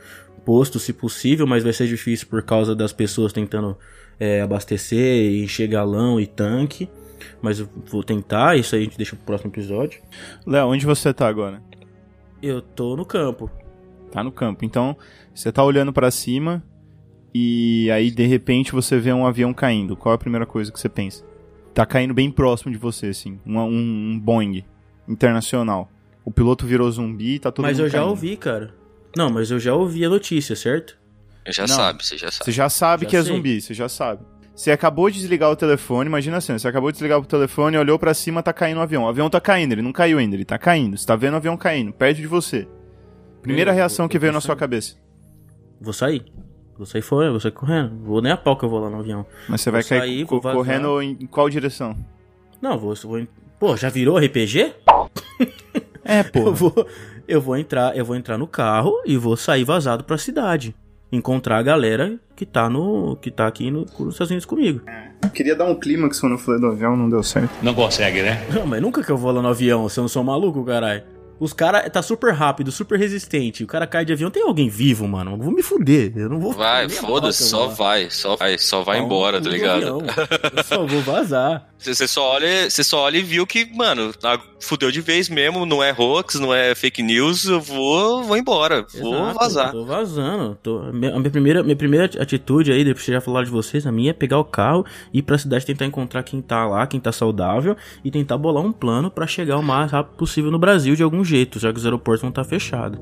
posto, 0.44 0.78
se 0.78 0.92
possível. 0.92 1.46
Mas 1.46 1.62
vai 1.64 1.72
ser 1.72 1.86
difícil 1.88 2.26
por 2.28 2.42
causa 2.42 2.74
das 2.74 2.92
pessoas 2.92 3.32
tentando 3.32 3.76
é, 4.20 4.42
abastecer, 4.42 5.42
encher 5.42 5.66
galão 5.66 6.20
e 6.20 6.26
tanque. 6.26 6.88
Mas 7.40 7.58
eu 7.60 7.68
vou 7.86 8.02
tentar, 8.04 8.56
isso 8.58 8.74
aí 8.74 8.82
a 8.82 8.84
gente 8.84 8.96
deixa 8.98 9.16
pro 9.16 9.24
próximo 9.24 9.50
episódio. 9.50 10.00
Léo, 10.46 10.68
onde 10.68 10.84
você 10.84 11.12
tá 11.14 11.26
agora? 11.26 11.62
Eu 12.42 12.60
tô 12.60 12.94
no 12.96 13.04
campo. 13.06 13.50
Tá 14.12 14.22
no 14.22 14.30
campo. 14.30 14.64
Então, 14.64 14.94
você 15.34 15.50
tá 15.50 15.64
olhando 15.64 15.92
pra 15.92 16.10
cima 16.10 16.62
e 17.34 17.90
aí 17.90 18.10
de 18.10 18.26
repente 18.26 18.72
você 18.72 18.98
vê 18.98 19.12
um 19.12 19.26
avião 19.26 19.54
caindo. 19.54 19.96
Qual 19.96 20.12
é 20.12 20.16
a 20.16 20.18
primeira 20.18 20.44
coisa 20.44 20.70
que 20.70 20.78
você 20.78 20.88
pensa? 20.88 21.24
Tá 21.74 21.84
caindo 21.84 22.14
bem 22.14 22.30
próximo 22.30 22.70
de 22.72 22.78
você, 22.78 23.08
assim. 23.08 23.38
Um, 23.44 23.58
um, 23.58 24.10
um 24.12 24.20
Boeing 24.20 24.64
internacional. 25.08 25.90
O 26.24 26.30
piloto 26.30 26.66
virou 26.66 26.90
zumbi 26.90 27.34
e 27.34 27.38
tá 27.38 27.50
todo 27.52 27.64
mas 27.64 27.76
mundo 27.76 27.86
eu 27.86 27.90
já 27.90 27.98
caindo. 27.98 28.10
ouvi, 28.10 28.36
cara. 28.36 28.72
Não, 29.16 29.30
mas 29.30 29.50
eu 29.50 29.58
já 29.58 29.74
ouvi 29.74 30.04
a 30.04 30.08
notícia, 30.08 30.56
certo? 30.56 30.96
Já 31.48 31.66
Não. 31.66 31.74
sabe, 31.76 32.04
você 32.04 32.16
já 32.16 32.30
Você 32.30 32.38
sabe. 32.38 32.52
já 32.52 32.68
sabe 32.70 33.02
Já 33.04 33.10
que 33.10 33.16
é 33.16 33.22
sei. 33.22 33.32
zumbi, 33.34 33.60
você 33.60 33.74
já 33.74 33.88
sabe. 33.88 34.22
Você 34.56 34.70
acabou 34.70 35.10
de 35.10 35.18
desligar 35.18 35.50
o 35.50 35.56
telefone, 35.56 36.08
imagina 36.08 36.36
assim, 36.38 36.56
você 36.56 36.66
acabou 36.68 36.90
de 36.90 36.94
desligar 36.96 37.18
o 37.18 37.24
telefone, 37.26 37.76
olhou 37.76 37.98
pra 37.98 38.14
cima, 38.14 38.42
tá 38.42 38.52
caindo 38.52 38.78
o 38.78 38.80
avião. 38.80 39.02
O 39.04 39.08
avião 39.08 39.28
tá 39.28 39.40
caindo, 39.40 39.72
ele 39.72 39.82
não 39.82 39.92
caiu 39.92 40.16
ainda, 40.18 40.36
ele 40.36 40.44
tá 40.44 40.56
caindo. 40.56 40.96
Você 40.96 41.04
tá 41.06 41.16
vendo 41.16 41.34
o 41.34 41.36
avião 41.36 41.56
caindo, 41.56 41.92
perto 41.92 42.16
de 42.18 42.26
você. 42.26 42.66
Primeira 43.42 43.72
Eu 43.72 43.74
reação 43.74 44.04
vou- 44.04 44.08
que 44.10 44.16
eu 44.16 44.20
veio 44.20 44.32
na 44.32 44.40
sua 44.40 44.54
sair. 44.54 44.58
cabeça. 44.60 44.96
Vou 45.80 45.92
sair. 45.92 46.24
Vou 46.76 46.86
sair 46.86 47.02
fora, 47.02 47.30
vou 47.30 47.38
sair 47.40 47.52
correndo. 47.52 47.92
Vou 48.04 48.20
nem 48.20 48.32
a 48.32 48.36
pau 48.36 48.56
que 48.56 48.64
eu 48.64 48.68
vou 48.68 48.80
lá 48.80 48.90
no 48.90 48.98
avião. 48.98 49.24
Mas 49.48 49.60
você 49.60 49.70
vai 49.70 49.82
Vou 49.82 49.88
cair 49.88 50.00
sair, 50.00 50.26
co- 50.26 50.40
vazar. 50.40 50.56
correndo 50.56 51.02
em 51.02 51.26
qual 51.26 51.48
direção? 51.48 51.96
Não, 52.60 52.78
vou, 52.78 52.94
vou. 53.04 53.18
em- 53.18 53.28
Pô, 53.58 53.76
já 53.76 53.88
virou 53.88 54.18
RPG? 54.18 54.72
É, 56.06 56.20
Eu 56.34 56.52
vou, 56.54 56.86
eu 57.26 57.40
vou 57.40 57.56
entrar, 57.56 57.96
eu 57.96 58.04
vou 58.04 58.14
entrar 58.14 58.36
no 58.36 58.46
carro 58.46 59.00
e 59.06 59.16
vou 59.16 59.36
sair 59.38 59.64
vazado 59.64 60.04
pra 60.04 60.18
cidade. 60.18 60.74
Encontrar 61.10 61.56
a 61.58 61.62
galera 61.62 62.18
que 62.36 62.44
tá 62.44 62.68
no. 62.68 63.16
que 63.16 63.30
tá 63.30 63.46
aqui 63.46 63.70
no, 63.70 63.86
nos 63.98 64.14
Estados 64.14 64.30
Unidos 64.30 64.44
comigo. 64.44 64.80
Queria 65.32 65.54
dar 65.56 65.64
um 65.64 65.74
clímax 65.74 66.20
quando 66.20 66.32
eu 66.32 66.38
falei 66.38 66.60
do 66.60 66.66
avião, 66.66 66.94
não 66.96 67.08
deu 67.08 67.22
certo. 67.22 67.50
Não 67.62 67.72
consegue, 67.72 68.20
né? 68.22 68.44
Não, 68.52 68.66
mas 68.66 68.82
nunca 68.82 69.02
que 69.02 69.10
eu 69.10 69.16
vou 69.16 69.30
lá 69.32 69.40
no 69.40 69.48
avião, 69.48 69.88
se 69.88 69.98
eu 69.98 70.02
não 70.02 70.08
sou 70.08 70.22
maluco, 70.22 70.62
caralho. 70.64 71.02
Os 71.38 71.52
caras 71.52 71.90
tá 71.92 72.02
super 72.02 72.32
rápido, 72.32 72.70
super 72.70 72.98
resistente. 72.98 73.64
O 73.64 73.66
cara 73.66 73.86
cai 73.86 74.04
de 74.04 74.12
avião, 74.12 74.30
tem 74.30 74.42
alguém 74.42 74.68
vivo, 74.68 75.06
mano. 75.06 75.32
Eu 75.32 75.38
vou 75.38 75.52
me 75.52 75.62
fuder. 75.62 76.12
Eu 76.16 76.28
não 76.28 76.40
vou 76.40 76.52
Vai, 76.52 76.88
foda-se, 76.88 77.42
que 77.42 77.48
só 77.48 77.68
vai, 77.68 78.10
só 78.10 78.36
vai, 78.36 78.58
só 78.58 78.82
vai 78.82 78.98
Pau 78.98 79.06
embora, 79.06 79.40
tá 79.40 79.50
ligado? 79.50 79.82
Eu 79.82 80.64
só 80.64 80.86
vou 80.86 81.00
vazar. 81.02 81.68
Você 81.92 82.08
só 82.08 82.30
olha, 82.30 82.70
você 82.70 82.82
só 82.82 83.00
olha 83.00 83.18
e 83.18 83.22
viu 83.22 83.46
que, 83.46 83.66
mano, 83.76 84.10
tá, 84.14 84.40
fudeu 84.58 84.90
de 84.90 85.02
vez 85.02 85.28
mesmo, 85.28 85.66
não 85.66 85.82
é 85.82 85.94
hoax, 85.96 86.36
não 86.36 86.54
é 86.54 86.74
fake 86.74 87.02
news, 87.02 87.44
eu 87.44 87.60
vou, 87.60 88.22
vou 88.22 88.36
embora, 88.38 88.86
vou 88.98 89.14
Exato, 89.14 89.38
vazar. 89.38 89.70
Tô 89.72 89.84
vazando. 89.84 90.58
Tô... 90.62 90.80
Minha, 90.92 91.14
a 91.14 91.18
minha 91.18 91.30
primeira, 91.30 91.62
minha 91.62 91.76
primeira 91.76 92.06
atitude 92.06 92.72
aí, 92.72 92.84
depois 92.84 93.04
de 93.04 93.12
já 93.12 93.20
falar 93.20 93.44
de 93.44 93.50
vocês, 93.50 93.86
a 93.86 93.92
minha 93.92 94.10
é 94.10 94.12
pegar 94.14 94.38
o 94.38 94.44
carro, 94.44 94.86
ir 95.12 95.22
pra 95.22 95.36
cidade 95.36 95.66
tentar 95.66 95.84
encontrar 95.84 96.22
quem 96.22 96.40
tá 96.40 96.66
lá, 96.66 96.86
quem 96.86 96.98
tá 96.98 97.12
saudável, 97.12 97.76
e 98.02 98.10
tentar 98.10 98.38
bolar 98.38 98.64
um 98.64 98.72
plano 98.72 99.10
pra 99.10 99.26
chegar 99.26 99.58
o 99.58 99.62
mais 99.62 99.90
rápido 99.90 100.16
possível 100.16 100.50
no 100.50 100.58
Brasil 100.58 100.96
de 100.96 101.02
algum 101.02 101.23
jeito, 101.24 101.58
já 101.58 101.72
que 101.72 101.78
os 101.78 101.84
aeroportos 101.84 102.20
vão 102.22 102.30
estar 102.30 102.44
fechados. 102.44 102.98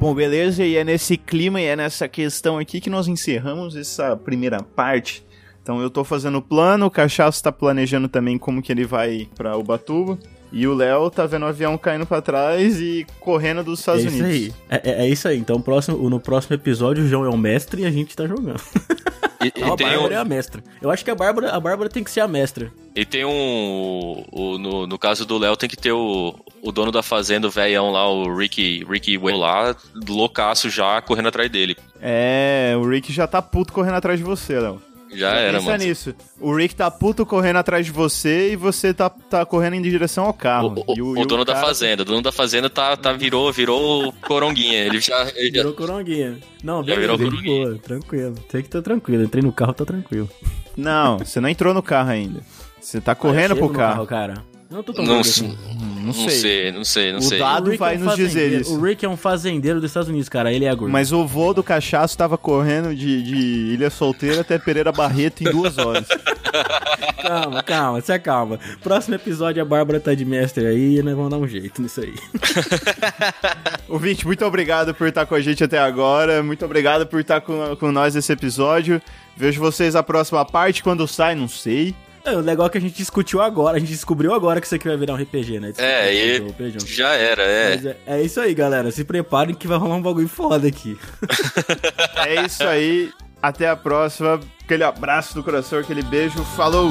Bom, 0.00 0.14
beleza, 0.14 0.64
e 0.64 0.76
é 0.76 0.84
nesse 0.84 1.16
clima 1.16 1.60
e 1.60 1.64
é 1.64 1.74
nessa 1.74 2.06
questão 2.06 2.56
aqui 2.56 2.80
que 2.80 2.88
nós 2.88 3.08
encerramos 3.08 3.74
essa 3.74 4.16
primeira 4.16 4.62
parte. 4.62 5.24
Então 5.60 5.80
eu 5.82 5.90
tô 5.90 6.04
fazendo 6.04 6.38
o 6.38 6.42
plano, 6.42 6.86
o 6.86 6.90
Cachaço 6.90 7.42
tá 7.42 7.50
planejando 7.50 8.08
também 8.08 8.38
como 8.38 8.62
que 8.62 8.70
ele 8.70 8.84
vai 8.84 9.28
pra 9.36 9.56
Ubatuba. 9.56 10.16
E 10.50 10.66
o 10.66 10.72
Léo 10.72 11.10
tá 11.10 11.26
vendo 11.26 11.42
o 11.42 11.46
avião 11.48 11.76
caindo 11.76 12.06
pra 12.06 12.22
trás 12.22 12.80
e 12.80 13.06
correndo 13.20 13.62
dos 13.62 13.80
Estados 13.80 14.04
é 14.04 14.08
isso 14.08 14.24
Unidos. 14.24 14.54
aí. 14.70 14.78
É, 14.82 14.90
é- 14.90 15.04
é 15.04 15.08
isso 15.08 15.28
aí. 15.28 15.36
Então 15.36 15.60
próximo, 15.60 16.08
no 16.08 16.18
próximo 16.18 16.54
episódio 16.54 17.04
o 17.04 17.06
João 17.08 17.26
é 17.26 17.28
o 17.28 17.36
mestre 17.36 17.82
e 17.82 17.84
a 17.84 17.90
gente 17.90 18.16
tá 18.16 18.26
jogando. 18.26 18.58
E, 19.40 19.52
e 19.54 19.60
Não, 19.60 19.74
a 19.74 19.76
tem 19.76 19.86
Bárbara 19.86 20.14
é 20.14 20.18
um, 20.18 20.20
a 20.20 20.24
mestra. 20.24 20.62
Eu 20.82 20.90
acho 20.90 21.04
que 21.04 21.10
a 21.10 21.14
Bárbara, 21.14 21.50
a 21.50 21.60
Bárbara 21.60 21.88
tem 21.88 22.02
que 22.02 22.10
ser 22.10 22.20
a 22.20 22.28
mestra. 22.28 22.72
e 22.94 23.04
tem 23.04 23.24
um 23.24 24.24
o, 24.32 24.58
no, 24.58 24.86
no 24.86 24.98
caso 24.98 25.24
do 25.24 25.38
Léo 25.38 25.56
tem 25.56 25.68
que 25.68 25.76
ter 25.76 25.92
o, 25.92 26.34
o 26.62 26.72
dono 26.72 26.90
da 26.90 27.02
fazenda, 27.02 27.46
o 27.46 27.50
velhão 27.50 27.90
lá, 27.90 28.08
o 28.10 28.34
Ricky, 28.36 28.84
Ricky 28.88 29.16
Way 29.16 29.36
lá, 29.36 29.76
loucaço 30.08 30.68
já, 30.68 31.00
correndo 31.00 31.28
atrás 31.28 31.50
dele. 31.50 31.76
É, 32.00 32.74
o 32.76 32.88
Rick 32.88 33.12
já 33.12 33.26
tá 33.26 33.40
puto 33.40 33.72
correndo 33.72 33.94
atrás 33.94 34.18
de 34.18 34.24
você, 34.24 34.58
Léo. 34.58 34.82
Já 35.12 35.30
era, 35.32 35.58
Pensa 35.58 35.70
mano. 35.72 35.84
nisso. 35.84 36.14
O 36.40 36.54
Rick 36.54 36.74
tá 36.74 36.90
puto 36.90 37.24
correndo 37.24 37.56
atrás 37.56 37.86
de 37.86 37.92
você 37.92 38.52
e 38.52 38.56
você 38.56 38.92
tá, 38.92 39.08
tá 39.08 39.44
correndo 39.46 39.74
em 39.74 39.82
direção 39.82 40.24
ao 40.26 40.32
carro. 40.34 40.74
O, 40.86 40.92
o- 40.92 40.96
E 40.96 41.02
o 41.02 41.22
e 41.22 41.26
dono 41.26 41.44
da 41.44 41.54
cara- 41.54 41.66
fazenda, 41.66 42.02
o 42.02 42.04
dono 42.04 42.22
da 42.22 42.30
fazenda 42.32 42.68
tá, 42.68 42.96
tá 42.96 43.12
virou, 43.12 43.50
virou 43.52 44.12
coronguinha. 44.26 44.84
Ele 44.84 45.00
já, 45.00 45.22
ele 45.34 45.46
já- 45.46 45.62
Virou 45.62 45.72
coronguinha. 45.72 46.38
Não, 46.62 46.78
Já 46.84 46.94
beleza, 46.94 47.16
virou 47.16 47.30
coronguinha. 47.30 47.66
boa, 47.66 47.78
tranquilo. 47.78 48.34
Tem 48.50 48.62
que 48.62 48.68
tá 48.68 48.82
tranquilo. 48.82 49.22
Entrei 49.24 49.42
no 49.42 49.52
carro, 49.52 49.72
tá 49.72 49.84
tranquilo. 49.84 50.28
Não, 50.76 51.18
você 51.18 51.40
não 51.40 51.48
entrou 51.48 51.72
no 51.74 51.82
carro 51.82 52.10
ainda. 52.10 52.40
Você 52.80 53.00
tá 53.00 53.14
correndo 53.14 53.52
Ah, 53.52 53.56
pro 53.56 53.68
no 53.68 53.72
carro. 53.74 54.06
cara. 54.06 54.44
Não 54.70 54.82
tô 54.82 54.92
tão 54.92 55.02
não, 55.04 55.24
sei, 55.24 55.46
assim. 55.46 55.58
Não 55.98 56.02
não 56.04 56.12
sei. 56.12 56.30
sei, 56.30 56.72
não 56.72 56.84
sei, 56.84 57.12
não 57.12 57.18
O 57.20 57.22
sei. 57.22 57.38
dado- 57.38 57.66
O 57.68 57.70
Rick 57.70 57.78
vai 57.78 57.94
é 57.94 57.98
um 57.98 58.00
nos 58.04 58.16
dizer 58.16 58.28
fazendeiro- 58.28 58.62
isso. 58.62 58.74
O 58.76 58.80
Rick 58.82 59.04
é 59.04 59.08
um 59.08 59.16
fazendeiro 59.16 59.80
dos 59.80 59.90
Estados 59.90 60.08
Unidos, 60.10 60.28
cara. 60.28 60.52
Ele 60.52 60.64
é 60.66 60.74
gordo. 60.74 60.92
Mas 60.92 61.10
o 61.10 61.26
voo 61.26 61.54
do 61.54 61.62
cachaço 61.62 62.16
tava 62.18 62.36
correndo 62.36 62.94
de, 62.94 63.22
de 63.22 63.36
Ilha 63.74 63.88
Solteira 63.88 64.42
até 64.42 64.58
Pereira 64.58 64.92
Barreto 64.92 65.40
em 65.42 65.50
duas 65.50 65.78
horas. 65.78 66.06
Calma, 67.20 67.62
calma, 67.62 68.00
se 68.00 68.10
acalma. 68.12 68.58
Próximo 68.82 69.14
episódio 69.16 69.60
a 69.60 69.64
Bárbara 69.64 70.00
tá 70.00 70.14
de 70.14 70.24
mestre 70.24 70.66
aí 70.66 70.98
e 70.98 71.02
nós 71.02 71.14
vamos 71.14 71.30
dar 71.30 71.36
um 71.36 71.46
jeito 71.46 71.82
nisso 71.82 72.00
aí. 72.00 72.14
Ouvinte, 73.88 74.26
muito 74.26 74.44
obrigado 74.46 74.94
por 74.94 75.06
estar 75.08 75.26
com 75.26 75.34
a 75.34 75.40
gente 75.40 75.62
até 75.62 75.78
agora. 75.78 76.42
Muito 76.42 76.64
obrigado 76.64 77.06
por 77.06 77.20
estar 77.20 77.40
com, 77.40 77.76
com 77.76 77.92
nós 77.92 78.14
nesse 78.14 78.32
episódio. 78.32 79.00
Vejo 79.36 79.60
vocês 79.60 79.94
a 79.96 80.02
próxima 80.02 80.44
parte. 80.44 80.82
Quando 80.82 81.06
sai, 81.06 81.34
não 81.34 81.48
sei. 81.48 81.94
É, 82.28 82.36
o 82.36 82.40
legal 82.40 82.66
é 82.66 82.70
que 82.70 82.78
a 82.78 82.80
gente 82.80 82.94
discutiu 82.94 83.40
agora, 83.40 83.76
a 83.76 83.80
gente 83.80 83.90
descobriu 83.90 84.34
agora 84.34 84.60
que 84.60 84.66
isso 84.66 84.74
aqui 84.74 84.86
vai 84.86 84.96
virar 84.96 85.14
um 85.14 85.16
RPG, 85.16 85.60
né? 85.60 85.72
É, 85.78 86.12
e 86.12 86.74
já 86.86 87.14
era, 87.14 87.42
é. 87.42 87.74
Mas 87.74 87.86
é, 87.86 87.96
é 88.06 88.22
isso 88.22 88.40
aí, 88.40 88.52
galera. 88.54 88.90
Se 88.90 89.02
preparem 89.04 89.54
que 89.54 89.66
vai 89.66 89.78
rolar 89.78 89.96
um 89.96 90.02
bagulho 90.02 90.28
foda 90.28 90.68
aqui. 90.68 90.98
É 92.26 92.44
isso 92.44 92.64
aí. 92.64 93.10
Até 93.40 93.68
a 93.68 93.76
próxima. 93.76 94.40
Aquele 94.62 94.84
abraço 94.84 95.34
do 95.34 95.42
coração, 95.42 95.78
aquele 95.78 96.02
beijo. 96.02 96.42
Falou! 96.56 96.90